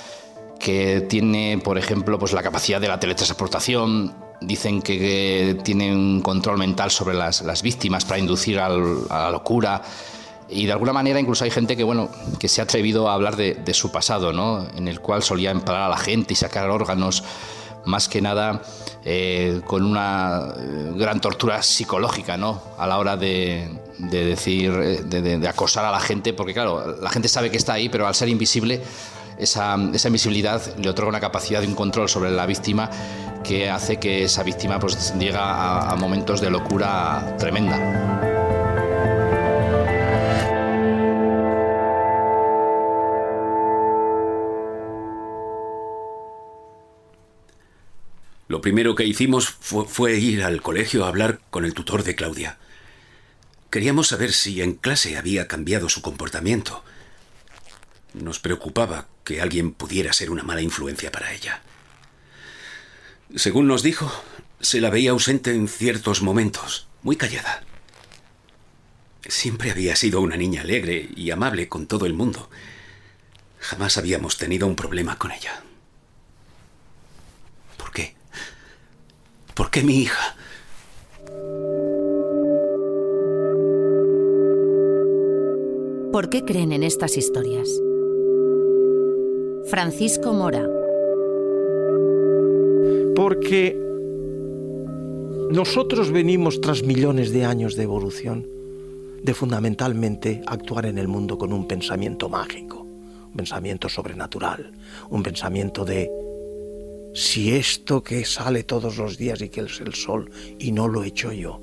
Que 0.59 1.01
tiene, 1.01 1.61
por 1.63 1.77
ejemplo, 1.77 2.19
pues 2.19 2.33
la 2.33 2.43
capacidad 2.43 2.81
de 2.81 2.89
la 2.89 3.01
teletransportación. 3.01 4.15
Dicen 4.41 4.83
que, 4.83 4.99
que 4.99 5.61
tiene 5.63 5.93
un 5.93 6.21
control 6.21 6.59
mental 6.59 6.91
sobre 6.91 7.15
las, 7.15 7.43
las 7.43 7.63
víctimas 7.63 8.05
para 8.05 8.19
inducir 8.19 8.59
al, 8.59 9.07
a 9.09 9.25
la 9.25 9.31
locura. 9.31 9.83
Y 10.53 10.67
de 10.67 10.73
alguna 10.73 10.93
manera 10.93 11.19
incluso 11.19 11.45
hay 11.45 11.51
gente 11.51 11.77
que, 11.77 11.85
bueno, 11.85 12.11
que 12.39 12.49
se 12.49 12.61
ha 12.61 12.65
atrevido 12.65 13.09
a 13.09 13.15
hablar 13.15 13.37
de, 13.37 13.55
de 13.55 13.75
su 13.75 13.91
pasado, 13.91 14.33
¿no? 14.33 14.67
En 14.77 14.89
el 14.89 15.01
cual 15.01 15.23
solía 15.23 15.51
empalar 15.51 15.83
a 15.83 15.89
la 15.89 15.97
gente 15.97 16.35
y 16.35 16.37
sacar 16.37 16.69
órganos 16.71 17.25
más 17.85 18.09
que 18.09 18.21
nada 18.21 18.63
eh, 19.05 19.61
con 19.67 19.85
una 19.85 20.55
eh, 20.57 20.93
gran 20.95 21.21
tortura 21.21 21.63
psicológica, 21.63 22.37
¿no? 22.37 22.63
A 22.79 22.87
la 22.87 22.99
hora 22.99 23.17
de, 23.17 23.69
de 23.99 24.25
decir, 24.25 24.71
eh, 24.71 25.03
de, 25.05 25.23
de, 25.23 25.39
de, 25.39 25.49
acosar 25.49 25.85
a 25.85 25.91
la 25.91 26.01
gente, 26.01 26.33
porque 26.33 26.55
claro, 26.55 26.97
la 27.01 27.11
gente 27.11 27.29
sabe 27.29 27.51
que 27.51 27.57
está 27.57 27.75
ahí, 27.75 27.89
pero 27.89 28.07
al 28.07 28.15
ser 28.15 28.29
invisible, 28.29 28.81
esa, 29.39 29.77
esa 29.93 30.09
invisibilidad 30.09 30.63
le 30.77 30.89
otorga 30.89 31.09
una 31.09 31.21
capacidad 31.21 31.61
de 31.61 31.67
un 31.67 31.75
control 31.75 32.09
sobre 32.09 32.31
la 32.31 32.47
víctima 32.47 32.91
que 33.43 33.71
hace 33.71 33.99
que 33.99 34.25
esa 34.25 34.45
víctima 34.45 34.79
pues 34.79 35.15
llega 35.19 35.41
a, 35.41 35.91
a 35.91 35.97
momentos 35.97 36.41
de 36.41 36.51
locura 36.51 37.37
tremenda. 37.39 38.32
Lo 48.53 48.61
primero 48.61 48.95
que 48.95 49.07
hicimos 49.07 49.49
fue, 49.49 50.19
ir 50.19 50.45
al 50.45 50.61
colegio 50.61 51.07
a 51.07 51.09
hablar 51.09 51.41
con 51.49 51.65
el 51.65 51.73
tutor 51.73 52.05
de 52.05 52.15
Claudia. 52.15 52.59
Queríamos 53.71 54.09
saber 54.09 54.35
si 54.35 54.61
en 54.61 54.75
clase 54.75 55.17
había 55.17 55.49
cambiado 55.49 55.89
su 55.89 56.03
comportamiento. 56.03 56.85
Nos 58.13 58.41
preocupaba 58.41 59.09
que 59.25 59.41
alguien 59.41 59.73
pudiera 59.73 60.13
ser 60.13 60.31
una 60.31 60.43
mala 60.43 60.61
influencia 60.61 61.11
para 61.11 61.33
ella. 61.33 61.63
Según 63.35 63.69
nos 63.69 63.83
dijo, 63.83 64.13
se 64.61 64.83
la 64.83 64.91
veía 64.91 65.13
ausente 65.13 65.55
en 65.55 65.67
ciertos 65.67 66.21
momentos, 66.21 66.89
muy 67.03 67.17
callada. 67.17 67.65
Siempre 69.27 69.71
había 69.71 69.97
sido 69.97 70.21
una 70.21 70.37
niña 70.37 70.61
alegre 70.61 71.09
y 71.17 71.31
amable 71.31 71.71
con 71.71 71.87
todo 71.87 72.05
el 72.05 72.13
mundo. 72.13 72.51
Jamás 73.61 73.97
habíamos 73.97 74.37
tenido 74.37 74.67
un 74.67 74.77
problema 74.77 75.17
con 75.17 75.33
ella. 75.33 75.63
¿Por 77.79 77.93
qué? 77.93 78.15
¿Por 79.55 79.71
qué 79.71 79.83
mi 79.83 79.97
hija? 79.97 80.35
¿Por 86.11 86.31
qué 86.31 86.45
creen 86.45 86.73
en 86.73 86.83
estas 86.83 87.19
historias? 87.19 87.69
Francisco 89.67 90.33
Mora. 90.33 90.67
Porque 93.15 93.79
nosotros 95.51 96.11
venimos 96.11 96.61
tras 96.63 96.83
millones 96.83 97.31
de 97.31 97.45
años 97.45 97.77
de 97.77 97.83
evolución 97.83 98.47
de 99.23 99.35
fundamentalmente 99.35 100.43
actuar 100.47 100.87
en 100.87 100.97
el 100.97 101.09
mundo 101.09 101.37
con 101.37 101.53
un 101.53 101.69
pensamiento 101.69 102.31
mágico, 102.31 102.81
un 102.81 103.37
pensamiento 103.37 103.89
sobrenatural, 103.89 104.73
un 105.11 105.23
pensamiento 105.23 105.85
de 105.85 106.11
si 107.15 107.55
esto 107.55 108.03
que 108.03 108.25
sale 108.25 108.63
todos 108.63 108.97
los 108.97 109.19
días 109.19 109.41
y 109.43 109.49
que 109.49 109.63
es 109.63 109.81
el 109.81 109.95
sol 109.95 110.31
y 110.59 110.73
no 110.73 110.89
lo 110.89 111.05
he 111.05 111.09
hecho 111.09 111.33
yo, 111.33 111.61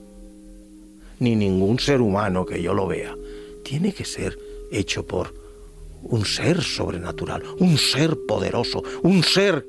ni 1.19 1.35
ningún 1.35 1.79
ser 1.79 2.01
humano 2.01 2.45
que 2.45 2.61
yo 2.61 2.73
lo 2.73 2.87
vea, 2.87 3.15
tiene 3.63 3.93
que 3.93 4.05
ser 4.05 4.37
hecho 4.71 5.05
por 5.05 5.33
un 6.03 6.25
ser 6.25 6.61
sobrenatural, 6.61 7.43
un 7.59 7.77
ser 7.77 8.17
poderoso, 8.27 8.83
un 9.03 9.23
ser... 9.23 9.65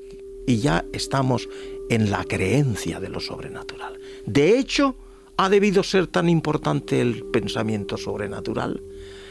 Y 0.46 0.58
ya 0.58 0.84
estamos 0.92 1.48
en 1.90 2.10
la 2.10 2.24
creencia 2.24 2.98
de 2.98 3.08
lo 3.08 3.20
sobrenatural. 3.20 4.00
De 4.26 4.58
hecho, 4.58 4.96
ha 5.42 5.48
debido 5.48 5.82
ser 5.82 6.06
tan 6.06 6.28
importante 6.28 7.00
el 7.00 7.24
pensamiento 7.24 7.96
sobrenatural 7.96 8.82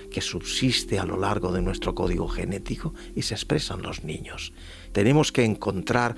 que 0.09 0.21
subsiste 0.21 0.97
a 0.97 1.05
lo 1.05 1.17
largo 1.17 1.51
de 1.51 1.61
nuestro 1.61 1.93
código 1.93 2.27
genético 2.27 2.95
y 3.15 3.21
se 3.21 3.35
expresa 3.35 3.75
en 3.75 3.83
los 3.83 4.03
niños. 4.03 4.51
Tenemos 4.91 5.31
que 5.31 5.45
encontrar 5.45 6.15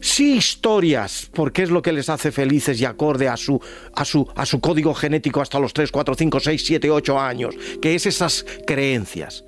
Sí 0.00 0.36
historias, 0.36 1.30
porque 1.32 1.62
es 1.62 1.70
lo 1.70 1.80
que 1.80 1.92
les 1.92 2.10
hace 2.10 2.30
felices 2.30 2.78
y 2.80 2.84
acorde 2.84 3.28
a 3.28 3.38
su, 3.38 3.60
a 3.94 4.04
su, 4.04 4.26
a 4.36 4.44
su 4.44 4.60
código 4.60 4.92
genético 4.92 5.40
hasta 5.40 5.58
los 5.58 5.72
3, 5.72 5.90
4, 5.90 6.14
5, 6.14 6.40
6, 6.40 6.64
7, 6.66 6.90
8 6.90 7.20
años, 7.20 7.54
que 7.80 7.94
es 7.94 8.04
esas 8.04 8.44
creencias. 8.66 9.44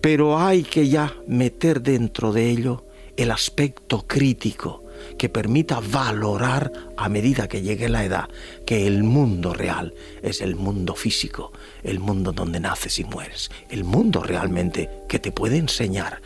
Pero 0.00 0.38
hay 0.38 0.62
que 0.64 0.88
ya 0.88 1.14
meter 1.28 1.80
dentro 1.80 2.32
de 2.32 2.50
ello 2.50 2.86
el 3.16 3.30
aspecto 3.30 4.04
crítico 4.06 4.83
que 5.18 5.28
permita 5.28 5.80
valorar 5.80 6.72
a 6.96 7.08
medida 7.08 7.48
que 7.48 7.62
llegue 7.62 7.88
la 7.88 8.04
edad 8.04 8.28
que 8.66 8.86
el 8.86 9.02
mundo 9.02 9.54
real 9.54 9.94
es 10.22 10.40
el 10.40 10.56
mundo 10.56 10.94
físico, 10.94 11.52
el 11.82 12.00
mundo 12.00 12.32
donde 12.32 12.60
naces 12.60 12.98
y 12.98 13.04
mueres, 13.04 13.50
el 13.70 13.84
mundo 13.84 14.22
realmente 14.22 14.90
que 15.08 15.18
te 15.18 15.32
puede 15.32 15.58
enseñar. 15.58 16.20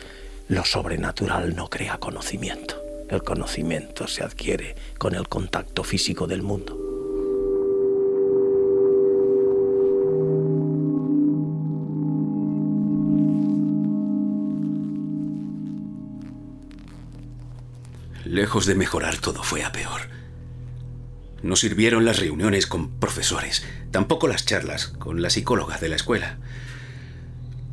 Lo 0.47 0.65
sobrenatural 0.65 1.55
no 1.55 1.69
crea 1.69 1.97
conocimiento. 1.97 2.75
El 3.09 3.23
conocimiento 3.23 4.07
se 4.07 4.23
adquiere 4.23 4.75
con 4.97 5.15
el 5.15 5.27
contacto 5.27 5.83
físico 5.83 6.27
del 6.27 6.43
mundo. 6.43 6.88
Lejos 18.29 18.67
de 18.67 18.75
mejorar, 18.75 19.17
todo 19.17 19.41
fue 19.41 19.63
a 19.63 19.71
peor. 19.71 20.01
No 21.41 21.55
sirvieron 21.55 22.05
las 22.05 22.19
reuniones 22.19 22.67
con 22.67 22.91
profesores, 22.99 23.65
tampoco 23.89 24.27
las 24.27 24.45
charlas 24.45 24.85
con 24.85 25.23
la 25.23 25.31
psicóloga 25.31 25.79
de 25.79 25.89
la 25.89 25.95
escuela. 25.95 26.37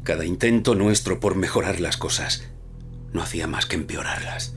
Cada 0.03 0.25
intento 0.25 0.75
nuestro 0.75 1.21
por 1.21 1.35
mejorar 1.35 1.79
las 1.79 1.99
cosas 1.99 2.49
no 3.13 3.21
hacía 3.21 3.47
más 3.47 3.67
que 3.67 3.77
empeorarlas. 3.77 4.55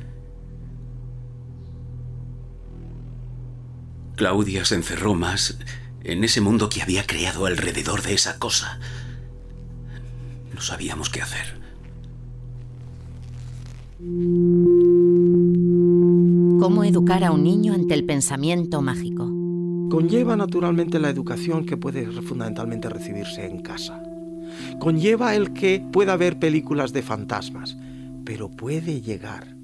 Claudia 4.16 4.64
se 4.64 4.76
encerró 4.76 5.16
más 5.16 5.60
en 6.06 6.24
ese 6.24 6.40
mundo 6.40 6.70
que 6.70 6.82
había 6.82 7.06
creado 7.06 7.46
alrededor 7.46 8.04
de 8.04 8.14
esa 8.14 8.40
cosa. 8.40 8.80
No 10.56 10.62
sabíamos 10.62 11.10
qué 11.10 11.22
hacer. 11.22 11.60
¿Cómo 16.60 16.84
educar 16.84 17.24
a 17.24 17.32
un 17.32 17.46
niño 17.46 17.74
ante 17.74 17.94
el 17.94 18.06
pensamiento 18.06 18.82
mágico? 18.82 19.24
Conlleva 19.90 20.36
naturalmente 20.36 21.00
la 21.00 21.10
educación 21.10 21.66
que 21.66 21.78
puede 21.78 22.06
fundamentalmente 22.22 22.90
recibirse 22.90 23.46
en 23.46 23.62
casa. 23.62 24.04
Conlleva 24.78 25.36
el 25.36 25.54
que 25.54 25.82
pueda 25.94 26.18
ver 26.18 26.38
películas 26.38 26.92
de 26.92 27.02
fantasmas, 27.02 27.78
pero 28.26 28.50
puede 28.50 29.00
llegar 29.00 29.56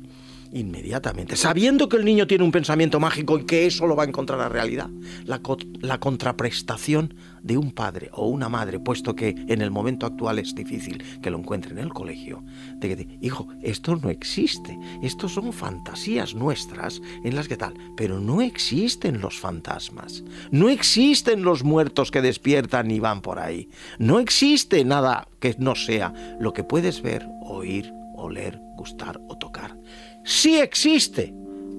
inmediatamente, 0.55 1.35
sabiendo 1.35 1.89
que 1.89 1.97
el 1.97 2.05
niño 2.05 2.27
tiene 2.27 2.45
un 2.45 2.51
pensamiento 2.51 2.99
mágico 2.99 3.37
y 3.37 3.45
que 3.45 3.65
eso 3.65 3.87
lo 3.87 3.95
va 3.95 4.03
a 4.03 4.07
encontrar 4.07 4.39
la 4.39 4.47
realidad. 4.47 4.89
La, 5.25 5.41
la, 5.81 5.99
contraprestación 5.99 7.13
de 7.43 7.57
un 7.57 7.73
padre 7.73 8.09
o 8.13 8.27
una 8.29 8.47
madre, 8.47 8.79
puesto 8.79 9.15
que 9.15 9.35
en 9.47 9.61
el 9.61 9.69
momento 9.69 10.05
actual 10.05 10.39
es 10.39 10.55
difícil 10.55 11.03
que 11.21 11.29
lo 11.29 11.37
encuentre 11.37 11.71
en 11.71 11.79
el 11.79 11.93
colegio, 11.93 12.43
de 12.77 12.95
que, 12.95 13.17
hijo, 13.21 13.49
esto 13.61 13.97
no 13.97 14.09
existe, 14.09 14.79
estos 15.03 15.33
son 15.33 15.51
fantasías 15.51 16.33
nuestras 16.33 17.01
en 17.25 17.35
las 17.35 17.49
que 17.49 17.57
tal, 17.57 17.73
pero 17.97 18.21
no 18.21 18.41
existen 18.41 19.19
los 19.19 19.37
fantasmas, 19.37 20.23
no 20.51 20.69
existen 20.69 21.43
los 21.43 21.65
muertos 21.65 22.11
que 22.11 22.21
despiertan 22.21 22.89
y 22.91 22.99
van 22.99 23.21
por 23.21 23.39
ahí, 23.39 23.67
no 23.99 24.19
existe 24.19 24.85
nada 24.85 25.27
que 25.41 25.55
no 25.59 25.75
sea 25.75 26.13
lo 26.39 26.53
que 26.53 26.63
puedes 26.63 27.01
ver, 27.01 27.27
oír, 27.41 27.93
oler, 28.15 28.61
gustar 28.77 29.19
o 29.27 29.37
tocar 29.37 29.75
sí 30.25 30.59
existe, 30.59 31.33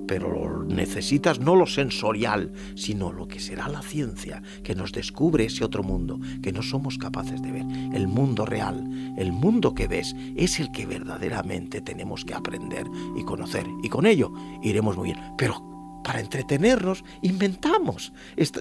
pero 0.07 0.65
necesitas 0.65 1.41
no 1.41 1.57
lo 1.57 1.67
sensorial, 1.67 2.53
sino 2.75 3.12
lo 3.12 3.26
que 3.29 3.41
será 3.41 3.69
la 3.69 3.83
ciencia, 3.83 4.43
que 4.62 4.75
nos 4.75 4.93
descubre 4.93 5.45
ese 5.45 5.65
otro 5.65 5.83
mundo 5.83 6.19
que 6.42 6.53
no 6.53 6.62
somos 6.62 6.99
capaces 6.99 7.42
de 7.42 7.53
ver. 7.53 7.64
El 7.92 8.09
mundo 8.09 8.47
real, 8.47 8.85
el 9.18 9.33
mundo 9.33 9.75
que 9.75 9.88
ves, 9.88 10.14
es 10.37 10.61
el 10.61 10.70
que 10.70 10.87
verdaderamente 10.87 11.81
tenemos 11.81 12.25
que 12.25 12.35
aprender 12.35 12.87
y 13.16 13.25
conocer. 13.25 13.66
Y 13.83 13.88
con 13.88 14.07
ello 14.07 14.33
iremos 14.62 14.97
muy 14.97 15.12
bien. 15.12 15.20
Pero 15.37 15.77
para 16.05 16.20
entretenernos, 16.20 17.05
inventamos, 17.23 18.12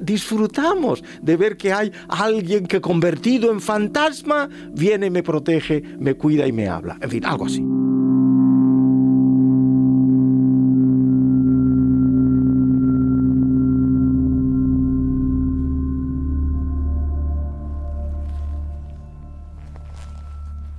disfrutamos 0.02 1.04
de 1.22 1.38
ver 1.38 1.58
que 1.58 1.74
hay 1.74 1.92
alguien 2.08 2.66
que 2.66 2.82
convertido 2.82 3.52
en 3.52 3.62
fantasma 3.62 4.50
viene, 4.74 5.12
me 5.12 5.22
protege, 5.22 5.84
me 6.00 6.16
cuida 6.16 6.48
y 6.48 6.52
me 6.52 6.68
habla. 6.68 6.98
En 7.02 7.10
fin, 7.10 7.24
algo 7.24 7.46
así. 7.46 7.64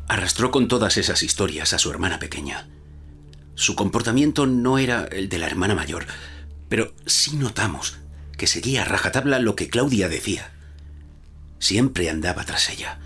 Arrastró 0.08 0.50
con 0.50 0.68
todas 0.68 0.96
esas 0.96 1.22
historias 1.22 1.72
a 1.72 1.78
su 1.78 1.90
hermana 1.90 2.18
pequeña. 2.18 2.68
Su 3.54 3.74
comportamiento 3.74 4.46
no 4.46 4.78
era 4.78 5.04
el 5.04 5.28
de 5.28 5.38
la 5.38 5.46
hermana 5.46 5.74
mayor, 5.74 6.06
pero 6.68 6.94
sí 7.06 7.36
notamos 7.36 7.98
que 8.36 8.46
seguía 8.46 8.82
a 8.82 8.84
rajatabla 8.84 9.38
lo 9.38 9.56
que 9.56 9.68
Claudia 9.68 10.08
decía. 10.08 10.52
Siempre 11.58 12.10
andaba 12.10 12.44
tras 12.44 12.68
ella. 12.68 13.00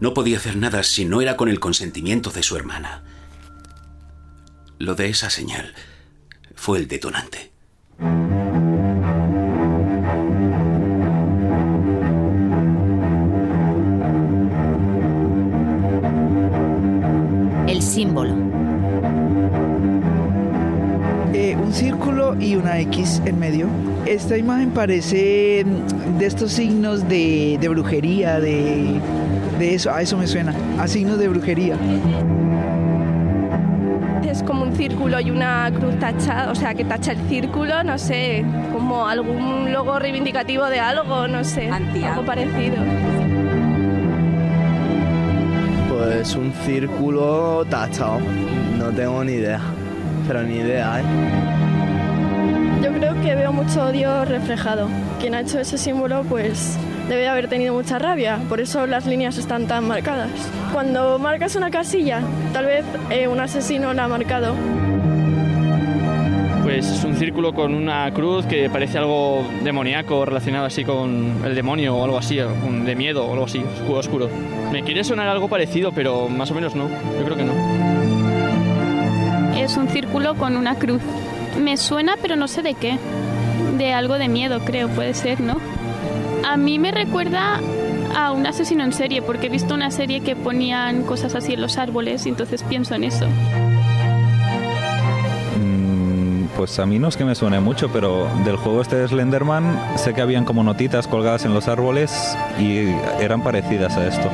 No 0.00 0.14
podía 0.14 0.38
hacer 0.38 0.56
nada 0.56 0.82
si 0.82 1.04
no 1.04 1.20
era 1.20 1.36
con 1.36 1.48
el 1.48 1.60
consentimiento 1.60 2.30
de 2.30 2.42
su 2.42 2.56
hermana. 2.56 3.04
Lo 4.78 4.94
de 4.94 5.08
esa 5.08 5.30
señal 5.30 5.74
fue 6.56 6.78
el 6.78 6.88
detonante. 6.88 7.52
Una 22.74 22.80
X 22.80 23.22
en 23.24 23.38
medio. 23.38 23.68
Esta 24.06 24.36
imagen 24.36 24.70
parece 24.70 25.64
de 26.18 26.26
estos 26.26 26.52
signos 26.52 27.08
de, 27.08 27.58
brujería, 27.68 28.40
de, 28.40 29.00
de 29.58 29.74
eso, 29.74 29.92
a 29.92 30.02
eso 30.02 30.16
me 30.18 30.26
suena, 30.26 30.54
a 30.78 30.88
signos 30.88 31.18
de 31.18 31.28
brujería 31.28 31.76
es 34.24 34.42
como 34.42 34.64
un 34.64 34.74
círculo 34.74 35.20
y 35.20 35.30
una 35.30 35.70
cruz 35.72 35.96
tachada, 36.00 36.50
o 36.50 36.56
sea, 36.56 36.74
que 36.74 36.84
tacha 36.84 37.12
el 37.12 37.18
círculo, 37.28 37.84
no 37.84 37.96
sé, 37.98 38.44
como 38.72 39.06
algún 39.06 39.72
logo 39.72 39.96
reivindicativo 40.00 40.64
de 40.66 40.80
algo, 40.80 41.28
no 41.28 41.44
sé, 41.44 41.70
algo 41.70 42.24
parecido. 42.24 42.78
Es 46.20 46.34
un 46.34 46.52
círculo 46.64 47.64
tachado. 47.70 48.18
No 48.76 48.86
tengo 48.86 49.22
ni 49.22 49.34
idea. 49.34 49.60
Pero 50.26 50.42
ni 50.42 50.56
idea, 50.56 51.00
¿eh? 51.00 51.63
Que 53.24 53.34
veo 53.34 53.52
mucho 53.54 53.86
odio 53.86 54.26
reflejado. 54.26 54.86
Quien 55.18 55.34
ha 55.34 55.40
hecho 55.40 55.58
ese 55.58 55.78
símbolo, 55.78 56.24
pues 56.24 56.76
debe 57.08 57.26
haber 57.26 57.48
tenido 57.48 57.72
mucha 57.72 57.98
rabia. 57.98 58.38
Por 58.50 58.60
eso 58.60 58.86
las 58.86 59.06
líneas 59.06 59.38
están 59.38 59.66
tan 59.66 59.88
marcadas. 59.88 60.28
Cuando 60.74 61.18
marcas 61.18 61.56
una 61.56 61.70
casilla, 61.70 62.20
tal 62.52 62.66
vez 62.66 62.84
eh, 63.08 63.26
un 63.26 63.40
asesino 63.40 63.94
la 63.94 64.04
ha 64.04 64.08
marcado 64.08 64.54
pues 66.62 66.90
es 66.90 67.04
un 67.04 67.14
círculo 67.14 67.52
con 67.52 67.74
una 67.74 68.10
cruz 68.12 68.46
que 68.46 68.70
parece 68.70 68.96
algo 68.96 69.46
demoníaco 69.62 70.24
relacionado 70.24 70.64
así 70.64 70.82
con 70.82 71.42
el 71.44 71.54
demonio 71.54 71.94
o 71.94 72.02
algo 72.02 72.16
así, 72.16 72.36
de 72.36 72.96
miedo 72.96 73.26
o 73.26 73.32
algo 73.32 73.44
así, 73.44 73.58
oscuro, 73.58 73.98
oscuro. 73.98 74.30
Me 74.72 74.82
quiere 74.82 75.04
sonar 75.04 75.28
algo 75.28 75.46
parecido, 75.48 75.92
pero 75.92 76.28
más 76.28 76.50
o 76.50 76.54
menos 76.54 76.74
no, 76.74 76.88
yo 76.88 77.24
creo 77.24 77.36
que 77.36 77.44
no. 77.44 77.52
Es 79.54 79.76
un 79.76 79.88
círculo 79.88 80.34
con 80.36 80.56
una 80.56 80.74
cruz. 80.76 81.02
Me 81.60 81.76
suena, 81.76 82.16
pero 82.20 82.36
no 82.36 82.48
sé 82.48 82.62
de 82.62 82.74
qué. 82.74 82.98
De 83.78 83.92
algo 83.92 84.18
de 84.18 84.28
miedo, 84.28 84.60
creo, 84.64 84.88
puede 84.88 85.14
ser, 85.14 85.40
¿no? 85.40 85.56
A 86.44 86.56
mí 86.56 86.78
me 86.78 86.92
recuerda 86.92 87.60
a 88.14 88.32
un 88.32 88.46
asesino 88.46 88.84
en 88.84 88.92
serie, 88.92 89.22
porque 89.22 89.46
he 89.46 89.50
visto 89.50 89.74
una 89.74 89.90
serie 89.90 90.20
que 90.20 90.36
ponían 90.36 91.02
cosas 91.02 91.34
así 91.34 91.54
en 91.54 91.60
los 91.60 91.78
árboles 91.78 92.26
y 92.26 92.28
entonces 92.28 92.62
pienso 92.62 92.94
en 92.94 93.04
eso. 93.04 93.26
Pues 96.56 96.78
a 96.78 96.86
mí 96.86 97.00
no 97.00 97.08
es 97.08 97.16
que 97.16 97.24
me 97.24 97.34
suene 97.34 97.58
mucho, 97.58 97.90
pero 97.92 98.28
del 98.44 98.56
juego 98.56 98.80
este 98.80 98.96
de 98.96 99.08
Slenderman 99.08 99.76
sé 99.96 100.14
que 100.14 100.20
habían 100.20 100.44
como 100.44 100.62
notitas 100.62 101.08
colgadas 101.08 101.44
en 101.44 101.52
los 101.52 101.66
árboles 101.66 102.36
y 102.60 102.86
eran 103.20 103.42
parecidas 103.42 103.96
a 103.96 104.06
esto. 104.06 104.30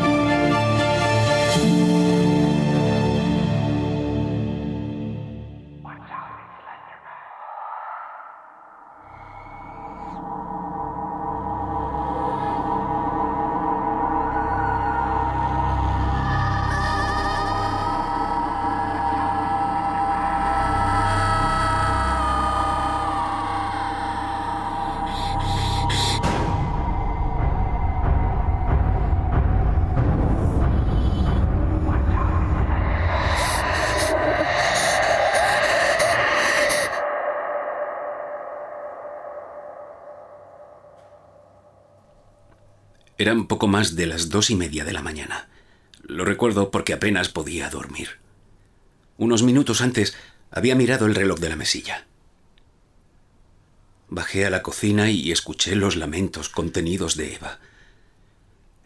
Eran 43.21 43.49
poco 43.49 43.69
más 43.69 43.97
de 43.97 44.07
las 44.07 44.31
dos 44.31 44.49
y 44.49 44.57
media 44.57 44.83
de 44.83 44.95
la 44.95 45.03
mañana. 45.03 45.51
Lo 46.05 46.25
recuerdo 46.25 46.71
porque 46.71 46.95
apenas 46.95 47.29
podía 47.29 47.69
dormir. 47.69 48.17
Unos 49.19 49.43
minutos 49.43 49.83
antes 49.83 50.17
había 50.51 50.75
mirado 50.75 51.05
el 51.05 51.15
reloj 51.15 51.39
de 51.39 51.51
la 51.51 51.57
mesilla. 51.57 52.07
Bajé 54.09 54.47
a 54.47 54.51
la 54.51 54.63
cocina 54.63 55.11
y 55.11 55.33
escuché 55.33 55.77
los 55.77 55.97
lamentos 55.97 56.49
contenidos 56.49 57.15
de 57.15 57.35
Eva. 57.35 57.59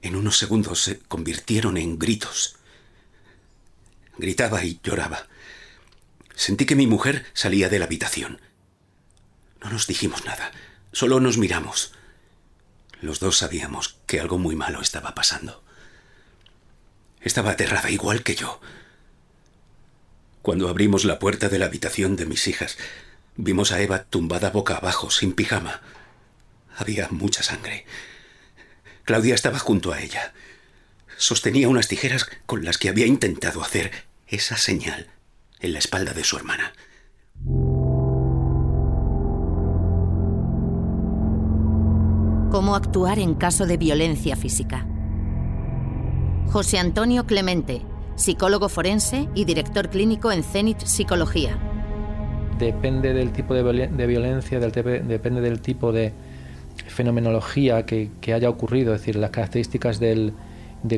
En 0.03 0.17
unos 0.17 0.37
segundos 0.37 0.83
se 0.83 0.99
convirtieron 0.99 1.77
en 1.77 1.97
gritos. 1.97 2.57
Gritaba 4.19 4.65
y 4.65 4.81
lloraba. 4.83 5.29
Sentí 6.35 6.67
que 6.67 6.75
mi 6.75 6.89
mujer 6.89 7.25
salía 7.35 7.69
de 7.69 7.79
la 7.79 7.85
habitación. 7.85 8.41
No 9.63 9.71
nos 9.71 9.87
dijimos 9.87 10.25
nada, 10.25 10.51
solo 10.91 11.21
nos 11.21 11.39
miramos. 11.39 11.93
Los 13.05 13.21
dos 13.21 13.37
sabíamos 13.37 13.99
que 14.15 14.21
algo 14.21 14.39
muy 14.39 14.55
malo 14.55 14.81
estaba 14.81 15.13
pasando. 15.13 15.65
Estaba 17.21 17.51
aterrada 17.51 17.91
igual 17.91 18.23
que 18.23 18.37
yo. 18.37 18.61
Cuando 20.41 20.69
abrimos 20.69 21.05
la 21.05 21.19
puerta 21.19 21.49
de 21.49 21.59
la 21.59 21.67
habitación 21.67 22.15
de 22.15 22.25
mis 22.25 22.47
hijas, 22.47 22.79
vimos 23.35 23.73
a 23.73 23.81
Eva 23.81 24.05
tumbada 24.05 24.51
boca 24.51 24.77
abajo, 24.77 25.11
sin 25.11 25.33
pijama. 25.33 25.81
Había 26.77 27.09
mucha 27.09 27.43
sangre. 27.43 27.87
Claudia 29.03 29.35
estaba 29.35 29.59
junto 29.59 29.93
a 29.93 30.01
ella. 30.01 30.33
Sostenía 31.17 31.69
unas 31.69 31.89
tijeras 31.89 32.29
con 32.47 32.65
las 32.65 32.79
que 32.79 32.91
había 32.91 33.07
intentado 33.07 33.65
hacer 33.65 33.91
esa 34.29 34.57
señal 34.59 35.11
en 35.59 35.73
la 35.73 35.81
espalda 35.81 36.13
de 36.13 36.23
su 36.23 36.37
hermana. 36.37 36.73
¿Cómo 42.55 42.77
actuar 42.77 43.19
en 43.19 43.35
caso 43.35 43.67
de 43.67 43.77
violencia 43.77 44.37
física? 44.37 44.87
José 46.53 46.79
Antonio 46.79 47.27
Clemente, 47.27 47.83
psicólogo 48.15 48.69
forense 48.69 49.29
y 49.35 49.45
director 49.45 49.91
clínico 49.91 50.31
en 50.31 50.45
Zenit 50.45 50.79
Psicología. 50.79 51.59
Depende 52.61 53.13
del 53.13 53.33
tipo 53.33 53.55
de, 53.55 54.07
violencia, 54.07 54.61
depende 54.61 55.41
del 55.41 55.61
tipo 55.63 55.91
de 55.91 56.13
fenomenología 56.87 57.85
que, 57.87 58.13
haya 58.33 58.49
ocurrido, 58.51 58.95
es 58.95 59.01
decir, 59.01 59.17
las 59.17 59.31
características 59.31 59.99
de 59.99 60.33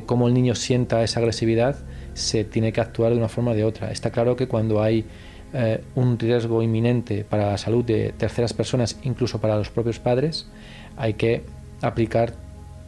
cómo 0.04 0.28
el 0.28 0.34
niño 0.34 0.54
sienta 0.54 1.02
esa 1.02 1.20
agresividad, 1.20 1.78
se 2.12 2.44
tiene 2.44 2.70
que 2.74 2.82
actuar 2.82 3.12
de 3.12 3.16
una 3.16 3.30
forma 3.30 3.52
o 3.52 3.54
de 3.54 3.64
otra. 3.64 3.92
Está 3.92 4.10
claro 4.10 4.36
que 4.36 4.46
cuando 4.46 4.82
hay 4.82 5.06
eh, 5.54 5.82
un 5.94 6.18
riesgo 6.18 6.62
inminente 6.62 7.24
para 7.24 7.52
la 7.52 7.56
salud 7.56 7.82
de 7.82 8.12
terceras 8.18 8.52
personas, 8.52 8.98
incluso 9.04 9.40
para 9.40 9.56
los 9.56 9.70
propios 9.70 9.98
padres, 9.98 10.50
hay 10.96 11.14
que 11.14 11.44
aplicar 11.82 12.34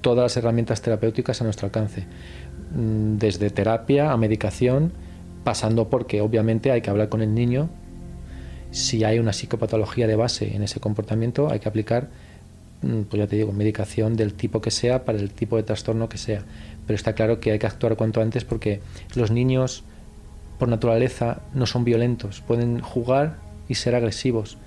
todas 0.00 0.22
las 0.22 0.36
herramientas 0.36 0.80
terapéuticas 0.82 1.40
a 1.40 1.44
nuestro 1.44 1.66
alcance, 1.66 2.06
mm, 2.74 3.16
desde 3.18 3.50
terapia 3.50 4.12
a 4.12 4.16
medicación, 4.16 4.92
pasando 5.44 5.88
porque 5.88 6.20
obviamente 6.20 6.70
hay 6.70 6.80
que 6.80 6.90
hablar 6.90 7.08
con 7.08 7.22
el 7.22 7.34
niño. 7.34 7.68
Si 8.70 9.04
hay 9.04 9.18
una 9.18 9.32
psicopatología 9.32 10.06
de 10.06 10.16
base 10.16 10.54
en 10.54 10.62
ese 10.62 10.80
comportamiento, 10.80 11.50
hay 11.50 11.58
que 11.60 11.68
aplicar, 11.68 12.08
mm, 12.82 13.02
pues 13.02 13.20
ya 13.20 13.26
te 13.26 13.36
digo, 13.36 13.52
medicación 13.52 14.16
del 14.16 14.34
tipo 14.34 14.60
que 14.60 14.70
sea 14.70 15.04
para 15.04 15.18
el 15.18 15.30
tipo 15.30 15.56
de 15.56 15.62
trastorno 15.62 16.08
que 16.08 16.18
sea. 16.18 16.42
Pero 16.86 16.94
está 16.94 17.14
claro 17.14 17.40
que 17.40 17.52
hay 17.52 17.58
que 17.58 17.66
actuar 17.66 17.96
cuanto 17.96 18.20
antes 18.20 18.44
porque 18.44 18.80
los 19.14 19.30
niños, 19.30 19.84
por 20.58 20.68
naturaleza, 20.68 21.42
no 21.54 21.66
son 21.66 21.84
violentos, 21.84 22.40
pueden 22.40 22.80
jugar 22.80 23.38
y 23.68 23.74
ser 23.74 23.94
agresivos 23.94 24.58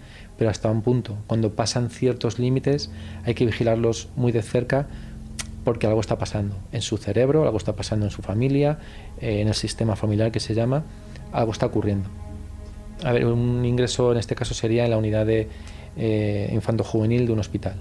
pero 0.42 0.50
hasta 0.50 0.72
un 0.72 0.82
punto. 0.82 1.18
Cuando 1.28 1.54
pasan 1.54 1.92
ciertos 1.92 2.40
límites 2.40 2.90
hay 3.26 3.36
que 3.36 3.46
vigilarlos 3.46 4.10
muy 4.16 4.32
de 4.32 4.42
cerca 4.42 4.88
porque 5.64 5.86
algo 5.86 6.02
está 6.02 6.18
pasando 6.18 6.56
en 6.72 6.82
su 6.82 6.98
cerebro, 6.98 7.44
algo 7.44 7.60
está 7.60 7.76
pasando 7.76 8.08
en 8.08 8.12
su 8.12 8.24
familia, 8.24 8.80
eh, 9.20 9.42
en 9.42 9.50
el 9.50 9.54
sistema 9.54 9.96
familiar 9.96 10.32
que 10.32 10.40
se 10.40 10.56
llama, 10.56 10.84
algo 11.32 11.52
está 11.52 11.68
ocurriendo. 11.68 12.10
A 13.04 13.12
ver, 13.12 13.28
un 13.28 13.64
ingreso 13.64 14.12
en 14.14 14.18
este 14.18 14.34
caso 14.34 14.56
sería 14.56 14.84
en 14.84 14.90
la 14.90 14.98
unidad 14.98 15.28
de 15.28 15.48
eh, 15.96 16.50
infanto-juvenil 16.52 17.28
de 17.28 17.34
un 17.34 17.40
hospital. 17.40 17.76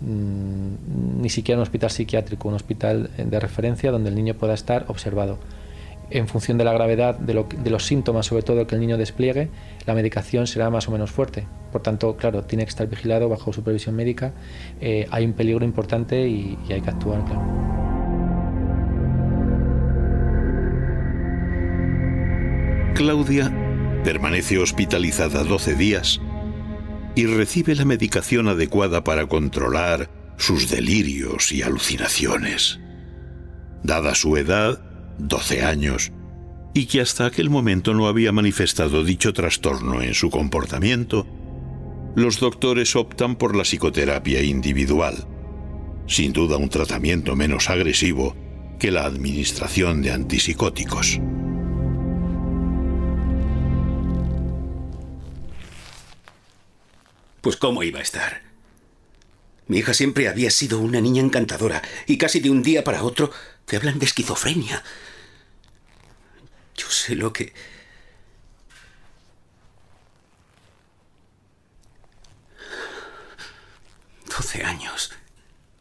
Mm, 0.00 1.22
ni 1.22 1.30
siquiera 1.30 1.60
un 1.60 1.62
hospital 1.62 1.92
psiquiátrico, 1.92 2.48
un 2.48 2.54
hospital 2.54 3.10
de 3.16 3.38
referencia 3.38 3.92
donde 3.92 4.08
el 4.08 4.16
niño 4.16 4.34
pueda 4.34 4.54
estar 4.54 4.86
observado 4.88 5.38
en 6.12 6.28
función 6.28 6.58
de 6.58 6.64
la 6.64 6.72
gravedad 6.72 7.18
de, 7.18 7.70
los 7.70 7.86
síntomas, 7.86 8.26
sobre 8.26 8.42
todo 8.42 8.66
que 8.66 8.74
el 8.74 8.80
niño 8.80 8.96
despliegue, 8.96 9.48
la 9.86 9.94
medicación 9.94 10.46
será 10.46 10.70
más 10.70 10.88
o 10.88 10.92
menos 10.92 11.10
fuerte. 11.10 11.46
Por 11.70 11.82
tanto, 11.82 12.16
claro, 12.16 12.44
tiene 12.44 12.64
que 12.64 12.70
estar 12.70 12.86
vigilado 12.86 13.28
bajo 13.28 13.52
supervisión 13.52 13.94
médica. 13.94 14.32
Eh, 14.80 15.06
hay 15.10 15.24
un 15.24 15.32
peligro 15.32 15.64
importante 15.64 16.28
y, 16.28 16.58
y 16.68 16.72
hay 16.72 16.80
que 16.80 16.90
actuar, 16.90 17.24
claro. 17.24 17.42
Claudia 22.94 23.50
permanece 24.04 24.58
hospitalizada 24.58 25.44
12 25.44 25.74
días 25.74 26.20
y 27.14 27.26
recibe 27.26 27.74
la 27.74 27.84
medicación 27.84 28.48
adecuada 28.48 29.02
para 29.04 29.26
controlar 29.26 30.10
sus 30.36 30.70
delirios 30.70 31.52
y 31.52 31.62
alucinaciones. 31.62 32.80
Dada 33.82 34.14
su 34.14 34.36
edad, 34.36 34.91
12 35.18 35.62
años, 35.62 36.12
y 36.74 36.86
que 36.86 37.00
hasta 37.00 37.26
aquel 37.26 37.50
momento 37.50 37.94
no 37.94 38.06
había 38.06 38.32
manifestado 38.32 39.04
dicho 39.04 39.32
trastorno 39.32 40.02
en 40.02 40.14
su 40.14 40.30
comportamiento, 40.30 41.26
los 42.14 42.40
doctores 42.40 42.94
optan 42.96 43.36
por 43.36 43.56
la 43.56 43.64
psicoterapia 43.64 44.42
individual, 44.42 45.26
sin 46.06 46.32
duda 46.32 46.56
un 46.56 46.68
tratamiento 46.68 47.36
menos 47.36 47.70
agresivo 47.70 48.36
que 48.78 48.90
la 48.90 49.04
administración 49.04 50.02
de 50.02 50.12
antipsicóticos. 50.12 51.20
Pues 57.40 57.56
cómo 57.56 57.82
iba 57.82 57.98
a 57.98 58.02
estar. 58.02 58.42
Mi 59.66 59.78
hija 59.78 59.94
siempre 59.94 60.28
había 60.28 60.50
sido 60.50 60.80
una 60.80 61.00
niña 61.00 61.22
encantadora 61.22 61.82
y 62.06 62.18
casi 62.18 62.40
de 62.40 62.50
un 62.50 62.62
día 62.62 62.84
para 62.84 63.02
otro 63.04 63.30
te 63.66 63.76
hablan 63.76 63.98
de 63.98 64.06
esquizofrenia. 64.06 64.82
Yo 66.76 66.88
sé 66.90 67.14
lo 67.14 67.32
que... 67.32 67.52
Doce 74.26 74.64
años. 74.64 75.12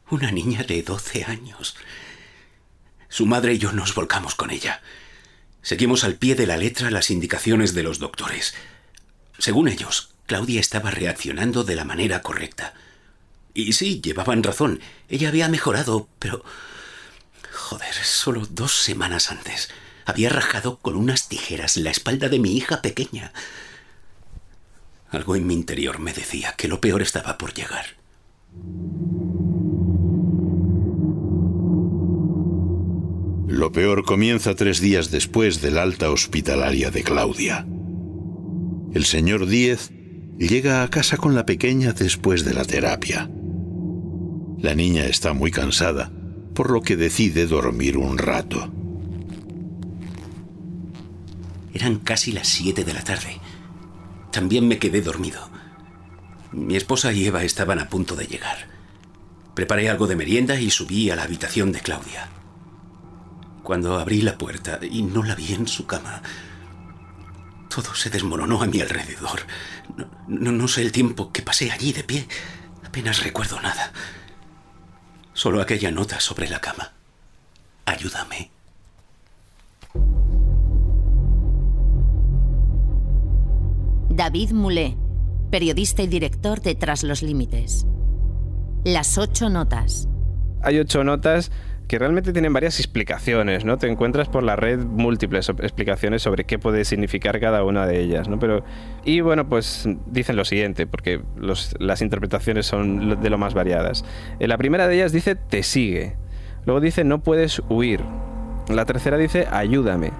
Una 0.10 0.32
niña 0.32 0.64
de 0.64 0.84
doce 0.84 1.24
años. 1.24 1.76
Su 3.08 3.26
madre 3.26 3.54
y 3.54 3.58
yo 3.58 3.72
nos 3.72 3.96
volcamos 3.96 4.36
con 4.36 4.52
ella. 4.52 4.82
Seguimos 5.62 6.04
al 6.04 6.16
pie 6.16 6.36
de 6.36 6.48
la 6.48 6.58
letra 6.58 6.92
las 6.92 7.12
indicaciones 7.12 7.74
de 7.74 7.84
los 7.84 8.00
doctores. 8.00 8.54
Según 9.38 9.68
ellos, 9.68 10.14
Claudia 10.26 10.60
estaba 10.60 10.92
reaccionando 10.92 11.64
de 11.64 11.76
la 11.76 11.86
manera 11.86 12.22
correcta. 12.22 12.74
Y 13.54 13.74
sí, 13.74 14.02
llevaban 14.02 14.44
razón. 14.44 14.80
Ella 15.10 15.30
había 15.30 15.50
mejorado, 15.50 16.08
pero... 16.20 16.44
Joder, 17.72 17.94
solo 18.04 18.46
dos 18.52 18.84
semanas 18.84 19.32
antes 19.32 19.70
había 20.06 20.28
rajado 20.28 20.80
con 20.80 20.98
unas 20.98 21.30
tijeras 21.30 21.78
la 21.78 21.90
espalda 21.90 22.28
de 22.28 22.38
mi 22.38 22.58
hija 22.58 22.82
pequeña. 22.82 23.32
Algo 25.10 25.38
en 25.38 25.48
mi 25.48 25.54
interior 25.54 25.98
me 26.00 26.12
decía 26.12 26.54
que 26.58 26.68
lo 26.68 26.82
peor 26.82 27.02
estaba 27.02 27.38
por 27.38 27.54
llegar. 27.54 27.86
Lo 33.48 33.72
peor 33.72 34.04
comienza 34.04 34.54
tres 34.54 34.82
días 34.82 35.10
después 35.10 35.62
del 35.62 35.78
alta 35.78 36.12
hospitalaria 36.12 36.92
de 36.92 37.04
Claudia. 37.04 37.66
El 38.94 39.06
señor 39.06 39.48
Díez 39.48 39.92
llega 40.38 40.84
a 40.84 40.90
casa 40.90 41.16
con 41.16 41.36
la 41.36 41.46
pequeña 41.46 41.94
después 41.94 42.44
de 42.44 42.54
la 42.54 42.66
terapia. 42.66 43.32
La 44.58 44.76
niña 44.76 45.06
está 45.06 45.32
muy 45.32 45.52
cansada, 45.52 46.12
por 46.54 46.72
lo 46.72 46.82
que 46.82 46.96
decide 46.96 47.46
dormir 47.46 47.98
un 47.98 48.18
rato. 48.18 48.72
Eran 51.74 52.00
casi 52.00 52.32
las 52.32 52.48
siete 52.48 52.84
de 52.84 52.94
la 52.94 53.04
tarde. 53.04 53.40
También 54.32 54.68
me 54.68 54.78
quedé 54.78 55.02
dormido. 55.02 55.50
Mi 56.52 56.76
esposa 56.76 57.14
y 57.14 57.26
Eva 57.26 57.44
estaban 57.44 57.80
a 57.80 57.90
punto 57.90 58.16
de 58.16 58.28
llegar. 58.28 58.68
Preparé 59.56 59.90
algo 59.90 60.08
de 60.08 60.16
merienda 60.16 60.60
y 60.60 60.70
subí 60.70 61.10
a 61.10 61.16
la 61.16 61.24
habitación 61.24 61.72
de 61.72 61.80
Claudia. 61.80 62.30
Cuando 63.64 64.00
abrí 64.00 64.22
la 64.22 64.38
puerta 64.38 64.80
y 64.82 65.04
no 65.04 65.24
la 65.24 65.36
vi 65.36 65.54
en 65.54 65.68
su 65.68 65.86
cama, 65.86 66.22
todo 67.74 67.96
se 67.96 68.10
desmoronó 68.10 68.62
a 68.62 68.68
mi 68.68 68.82
alrededor. 68.82 69.42
No, 70.28 70.52
no, 70.52 70.68
sé 70.68 70.82
el 70.82 70.92
tiempo 70.92 71.32
que 71.32 71.42
pasé 71.42 71.72
allí 71.72 71.94
de 71.94 72.04
pie. 72.04 72.28
Apenas 72.84 73.24
recuerdo 73.24 73.62
nada. 73.62 73.94
Solo 75.42 75.60
aquella 75.60 75.90
nota 75.90 76.20
sobre 76.20 76.48
la 76.48 76.60
cama. 76.60 76.92
Ayúdame. 77.86 78.52
David 84.10 84.52
Moulet, 84.52 84.96
periodista 85.50 86.04
y 86.04 86.08
director 86.08 86.62
de 86.62 86.76
Tras 86.76 87.02
los 87.02 87.24
Límites. 87.24 87.88
Las 88.84 89.18
ocho 89.18 89.50
notas. 89.50 90.08
hay 90.62 90.78
ocho 90.78 91.04
notas 91.04 91.52
que 91.92 92.00
realmente 92.00 92.32
tienen 92.32 92.54
varias 92.54 92.80
explicaciones, 92.80 93.66
¿no? 93.66 93.78
Te 93.78 93.90
encuentras 93.90 94.30
por 94.30 94.44
la 94.44 94.56
red 94.56 94.80
múltiples 94.80 95.50
explicaciones 95.50 96.22
sobre 96.22 96.46
qué 96.46 96.58
puede 96.58 96.86
significar 96.86 97.38
cada 97.42 97.66
una 97.66 97.86
de 97.86 98.00
ellas, 98.00 98.30
¿no? 98.30 98.40
Pero, 98.40 98.64
y 99.04 99.20
bueno, 99.20 99.50
pues 99.50 99.90
dicen 100.06 100.38
lo 100.38 100.46
siguiente, 100.46 100.88
porque 100.88 101.20
las 101.36 102.02
interpretaciones 102.02 102.66
son 102.66 103.22
de 103.22 103.30
lo 103.30 103.38
más 103.38 103.54
variadas. 103.54 104.06
En 104.40 104.48
la 104.48 104.58
primera 104.58 104.88
de 104.88 104.96
ellas 104.96 105.12
dice 105.12 105.36
te 105.36 105.64
sigue, 105.64 106.16
luego 106.66 106.80
dice 106.80 107.04
no 107.04 107.24
puedes 107.24 107.62
huir, 107.68 108.00
la 108.70 108.86
tercera 108.86 109.18
dice 109.18 109.50
ayúdame, 109.52 110.12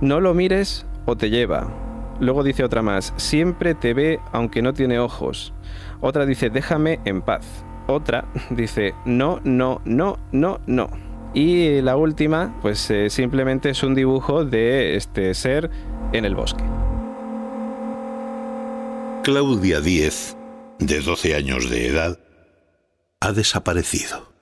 no 0.00 0.20
lo 0.20 0.32
mires 0.32 0.86
o 1.06 1.16
te 1.16 1.28
lleva, 1.28 1.72
luego 2.20 2.44
dice 2.44 2.62
otra 2.62 2.82
más, 2.82 3.12
siempre 3.16 3.74
te 3.74 3.94
ve 3.94 4.20
aunque 4.30 4.62
no 4.62 4.74
tiene 4.74 5.00
ojos, 5.00 5.54
otra 6.00 6.24
dice 6.24 6.50
déjame 6.50 7.00
en 7.04 7.20
paz. 7.20 7.64
Otra 7.86 8.26
dice 8.50 8.94
no, 9.04 9.40
no, 9.44 9.80
no, 9.84 10.18
no, 10.32 10.60
no. 10.66 10.88
Y 11.34 11.80
la 11.80 11.96
última, 11.96 12.54
pues 12.62 12.88
eh, 12.90 13.10
simplemente 13.10 13.70
es 13.70 13.82
un 13.82 13.94
dibujo 13.94 14.44
de 14.44 14.96
este 14.96 15.34
ser 15.34 15.70
en 16.12 16.24
el 16.24 16.36
bosque. 16.36 16.62
Claudia 19.24 19.80
Díez, 19.80 20.36
de 20.78 21.00
12 21.00 21.34
años 21.34 21.68
de 21.70 21.88
edad, 21.88 22.20
ha 23.20 23.32
desaparecido. 23.32 24.34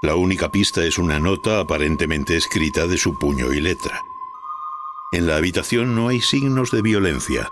La 0.00 0.14
única 0.14 0.50
pista 0.50 0.84
es 0.84 0.96
una 0.96 1.18
nota 1.18 1.58
aparentemente 1.58 2.36
escrita 2.36 2.86
de 2.86 2.96
su 2.96 3.18
puño 3.18 3.52
y 3.52 3.60
letra. 3.60 4.00
En 5.12 5.26
la 5.26 5.36
habitación 5.36 5.96
no 5.96 6.08
hay 6.08 6.20
signos 6.20 6.70
de 6.70 6.82
violencia, 6.82 7.50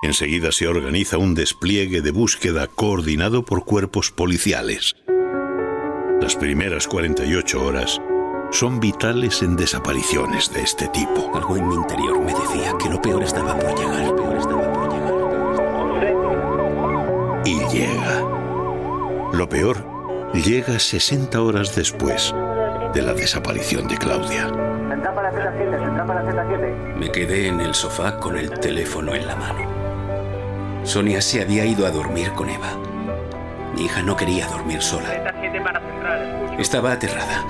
Enseguida 0.00 0.52
se 0.52 0.68
organiza 0.68 1.18
un 1.18 1.34
despliegue 1.34 2.02
de 2.02 2.12
búsqueda 2.12 2.68
coordinado 2.68 3.42
por 3.42 3.64
cuerpos 3.64 4.12
policiales. 4.12 4.94
Las 6.20 6.36
primeras 6.36 6.86
48 6.86 7.64
horas 7.64 8.00
son 8.52 8.78
vitales 8.78 9.42
en 9.42 9.56
desapariciones 9.56 10.52
de 10.52 10.62
este 10.62 10.86
tipo. 10.88 11.32
Algo 11.34 11.56
en 11.56 11.66
mi 11.66 11.74
interior 11.74 12.20
me 12.20 12.32
decía 12.32 12.74
que 12.80 12.88
lo 12.88 13.02
peor 13.02 13.24
estaba 13.24 13.58
por 13.58 13.76
llegar. 13.76 14.14
Peor 14.14 14.36
estaba 14.36 14.72
por 14.72 14.88
llegar. 14.92 15.14
Y 17.44 17.58
llega. 17.76 18.20
Lo 19.32 19.48
peor 19.48 19.84
llega 20.32 20.78
60 20.78 21.42
horas 21.42 21.74
después 21.74 22.32
de 22.94 23.02
la 23.02 23.14
desaparición 23.14 23.88
de 23.88 23.98
Claudia. 23.98 24.46
Me 26.96 27.10
quedé 27.10 27.48
en 27.48 27.60
el 27.60 27.74
sofá 27.74 28.20
con 28.20 28.38
el 28.38 28.50
teléfono 28.60 29.16
en 29.16 29.26
la 29.26 29.34
mano. 29.34 29.77
Sonia 30.88 31.20
se 31.20 31.42
había 31.42 31.66
ido 31.66 31.86
a 31.86 31.90
dormir 31.90 32.32
con 32.32 32.48
Eva. 32.48 32.70
Mi 33.74 33.84
hija 33.84 34.00
no 34.00 34.16
quería 34.16 34.46
dormir 34.46 34.80
sola. 34.80 35.12
Estaba 36.58 36.92
aterrada. 36.92 37.44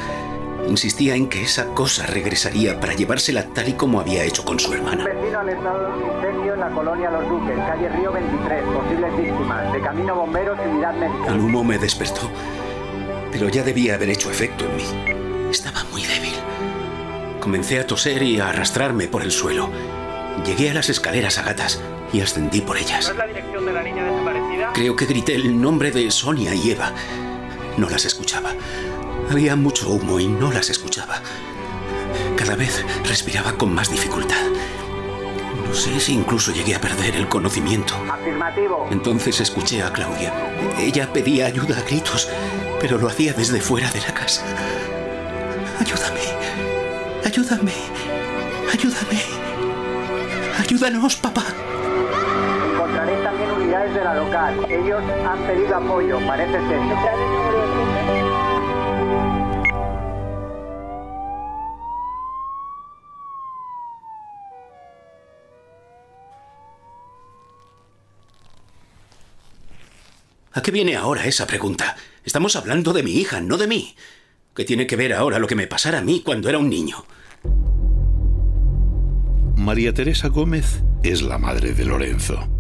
Insistía 0.67 1.15
en 1.15 1.29
que 1.29 1.45
esa 1.45 1.67
cosa 1.67 2.05
regresaría 2.05 2.81
para 2.81 2.95
llevársela 2.95 3.45
tal 3.45 3.69
y 3.69 3.75
como 3.75 4.01
había 4.01 4.25
hecho 4.25 4.45
con 4.45 4.59
su 4.59 4.73
hermana. 4.73 5.05
Vecino 5.05 5.39
al 5.39 5.49
estado 5.51 5.99
de 5.99 6.05
incendio 6.05 6.55
en 6.55 6.61
la 6.61 6.71
colonia 6.71 7.11
Los 7.13 7.29
Duques, 7.29 7.57
calle 7.59 7.89
Río 7.91 8.13
23, 8.13 8.65
posibles 8.65 9.17
víctimas, 9.17 9.73
de 9.73 9.81
camino 9.83 10.17
bomberos 10.17 10.59
y 10.59 10.69
unidad 10.69 10.95
médica. 10.95 11.29
El 11.29 11.39
humo 11.39 11.63
me 11.63 11.79
despertó, 11.79 12.29
pero 13.31 13.49
ya 13.49 13.63
debía 13.63 13.95
haber 13.95 14.11
hecho 14.11 14.33
efecto 14.33 14.65
en 14.65 14.77
mí. 14.77 15.49
Estaba 15.49 15.85
muy 15.93 16.03
débil. 16.03 16.35
Comencé 17.39 17.79
a 17.79 17.87
toser 17.87 18.21
y 18.21 18.41
a 18.41 18.49
arrastrarme 18.49 19.07
por 19.07 19.23
el 19.23 19.31
suelo. 19.31 19.71
Llegué 20.45 20.71
a 20.71 20.75
las 20.75 20.89
escaleras 20.89 21.39
a 21.39 21.43
gatas 21.43 21.81
y 22.13 22.21
ascendí 22.21 22.61
por 22.61 22.77
ellas. 22.77 23.07
¿No 23.07 23.13
es 23.13 23.19
la 23.19 23.27
dirección 23.27 23.67
de 23.67 23.73
la 23.73 23.83
niña 23.83 24.05
desaparecida? 24.05 24.73
Creo 24.73 24.97
que 24.97 25.07
grité 25.07 25.35
el 25.35 25.61
nombre 25.61 25.91
de 25.91 26.11
Sonia 26.11 26.55
y 26.55 26.71
Eva. 26.71 26.93
No 27.77 27.89
las 27.89 28.05
escuchaba. 28.05 28.53
Había 29.31 29.57
mucho 29.57 29.91
humo 29.91 30.19
y 30.19 30.27
no 30.27 30.51
las 30.51 30.71
escuchaba. 30.71 31.21
Cada 32.37 32.57
vez 32.57 32.85
respiraba 33.05 33.53
con 33.53 33.75
más 33.75 33.91
dificultad. 33.91 34.43
No 35.67 35.75
sé 35.75 36.01
si 36.01 36.15
incluso 36.15 36.51
llegué 36.53 36.75
a 36.75 36.81
perder 36.81 37.15
el 37.15 37.29
conocimiento. 37.29 37.95
Afirmativo. 38.11 38.89
Entonces 38.91 39.41
escuché 39.41 39.83
a 39.83 39.93
Claudia. 39.93 40.33
Ella 40.79 41.13
pedía 41.13 41.47
ayuda 41.47 41.79
a 41.79 41.83
gritos, 41.83 42.29
pero 42.81 42.97
lo 42.97 43.09
hacía 43.09 43.35
desde 43.35 43.61
fuera 43.61 43.91
de 43.91 44.01
la 44.01 44.15
casa. 44.15 44.45
Ayúdame. 45.79 46.21
Ayúdame. 47.25 47.73
Ayúdame. 48.73 49.23
Ayúdanos, 50.59 51.17
papá 51.17 51.45
unidades 53.69 53.95
de 53.95 54.05
la 54.05 54.15
local. 54.15 54.67
Ellos 54.71 55.03
han 55.27 55.47
pedido 55.47 55.77
apoyo, 55.77 56.19
parece 56.27 56.53
ser. 56.53 56.81
¿A 70.55 70.63
qué 70.63 70.71
viene 70.71 70.97
ahora 70.97 71.27
esa 71.27 71.47
pregunta? 71.47 71.95
Estamos 72.25 72.57
hablando 72.57 72.95
de 72.95 73.03
mi 73.03 73.13
hija, 73.13 73.41
no 73.43 73.59
de 73.59 73.67
mí. 73.67 73.95
¿Qué 74.57 74.65
tiene 74.65 74.87
que 74.87 74.97
ver 74.97 75.13
ahora 75.13 75.39
lo 75.39 75.47
que 75.47 75.55
me 75.55 75.67
pasara 75.67 75.99
a 75.99 76.03
mí 76.03 76.23
cuando 76.25 76.49
era 76.49 76.59
un 76.59 76.71
niño? 76.71 77.05
María 79.57 79.93
Teresa 79.93 80.29
Gómez 80.29 80.83
es 81.03 81.21
la 81.21 81.37
madre 81.37 81.75
de 81.75 81.85
Lorenzo. 81.85 82.58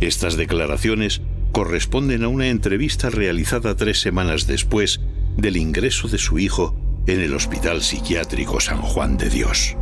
Estas 0.00 0.36
declaraciones 0.36 1.22
corresponden 1.52 2.24
a 2.24 2.28
una 2.28 2.48
entrevista 2.48 3.10
realizada 3.10 3.76
tres 3.76 4.00
semanas 4.00 4.46
después 4.46 5.00
del 5.36 5.56
ingreso 5.56 6.08
de 6.08 6.18
su 6.18 6.38
hijo 6.38 6.74
en 7.06 7.20
el 7.20 7.34
Hospital 7.34 7.82
Psiquiátrico 7.82 8.60
San 8.60 8.82
Juan 8.82 9.16
de 9.16 9.30
Dios. 9.30 9.76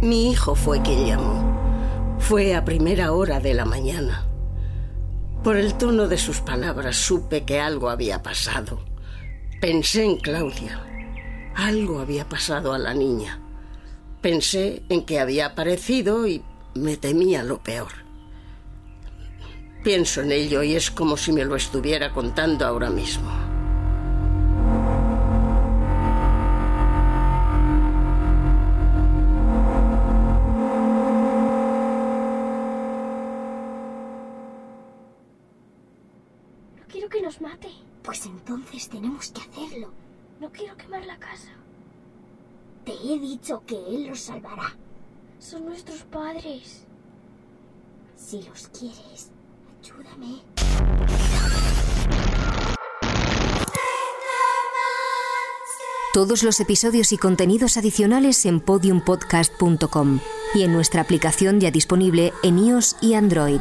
Mi 0.00 0.30
hijo 0.30 0.54
fue 0.54 0.82
quien 0.82 1.06
llamó. 1.06 2.16
Fue 2.18 2.54
a 2.54 2.64
primera 2.64 3.12
hora 3.12 3.40
de 3.40 3.54
la 3.54 3.64
mañana. 3.64 4.26
Por 5.42 5.56
el 5.56 5.74
tono 5.74 6.08
de 6.08 6.18
sus 6.18 6.40
palabras 6.40 6.96
supe 6.96 7.44
que 7.44 7.60
algo 7.60 7.90
había 7.90 8.22
pasado. 8.22 8.84
Pensé 9.60 10.04
en 10.04 10.18
Claudia. 10.18 10.82
Algo 11.54 12.00
había 12.00 12.28
pasado 12.28 12.74
a 12.74 12.78
la 12.78 12.94
niña. 12.94 13.40
Pensé 14.20 14.82
en 14.88 15.04
que 15.04 15.18
había 15.18 15.46
aparecido 15.46 16.26
y 16.26 16.42
me 16.74 16.96
temía 16.96 17.42
lo 17.42 17.62
peor. 17.62 18.05
Pienso 19.86 20.20
en 20.20 20.32
ello 20.32 20.64
y 20.64 20.74
es 20.74 20.90
como 20.90 21.16
si 21.16 21.30
me 21.30 21.44
lo 21.44 21.54
estuviera 21.54 22.12
contando 22.12 22.66
ahora 22.66 22.90
mismo. 22.90 23.30
No 36.74 36.82
quiero 36.88 37.08
que 37.08 37.22
nos 37.22 37.40
mate. 37.40 37.68
Pues 38.02 38.26
entonces 38.26 38.88
tenemos 38.88 39.30
que 39.30 39.40
hacerlo. 39.42 39.92
No 40.40 40.50
quiero 40.50 40.76
quemar 40.76 41.06
la 41.06 41.16
casa. 41.18 41.52
Te 42.84 42.90
he 42.90 43.20
dicho 43.20 43.62
que 43.64 43.76
él 43.76 44.08
los 44.08 44.18
salvará. 44.18 44.74
Son 45.38 45.64
nuestros 45.64 46.02
padres. 46.02 46.84
Si 48.16 48.42
los 48.42 48.66
quieres, 48.66 49.30
Ayúdame. 49.86 50.42
Todos 56.12 56.42
los 56.42 56.60
episodios 56.60 57.12
y 57.12 57.18
contenidos 57.18 57.76
adicionales 57.76 58.46
en 58.46 58.60
podiumpodcast.com 58.60 60.20
y 60.54 60.62
en 60.62 60.72
nuestra 60.72 61.02
aplicación 61.02 61.60
ya 61.60 61.70
disponible 61.70 62.32
en 62.42 62.58
iOS 62.58 62.96
y 63.00 63.14
Android. 63.14 63.60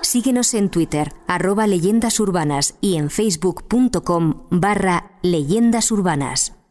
Síguenos 0.00 0.54
en 0.54 0.70
Twitter, 0.70 1.12
arroba 1.26 1.66
leyendas 1.66 2.20
urbanas 2.20 2.76
y 2.80 2.96
en 2.96 3.10
facebook.com 3.10 4.46
barra 4.50 5.18
leyendas 5.22 5.90
urbanas. 5.90 6.63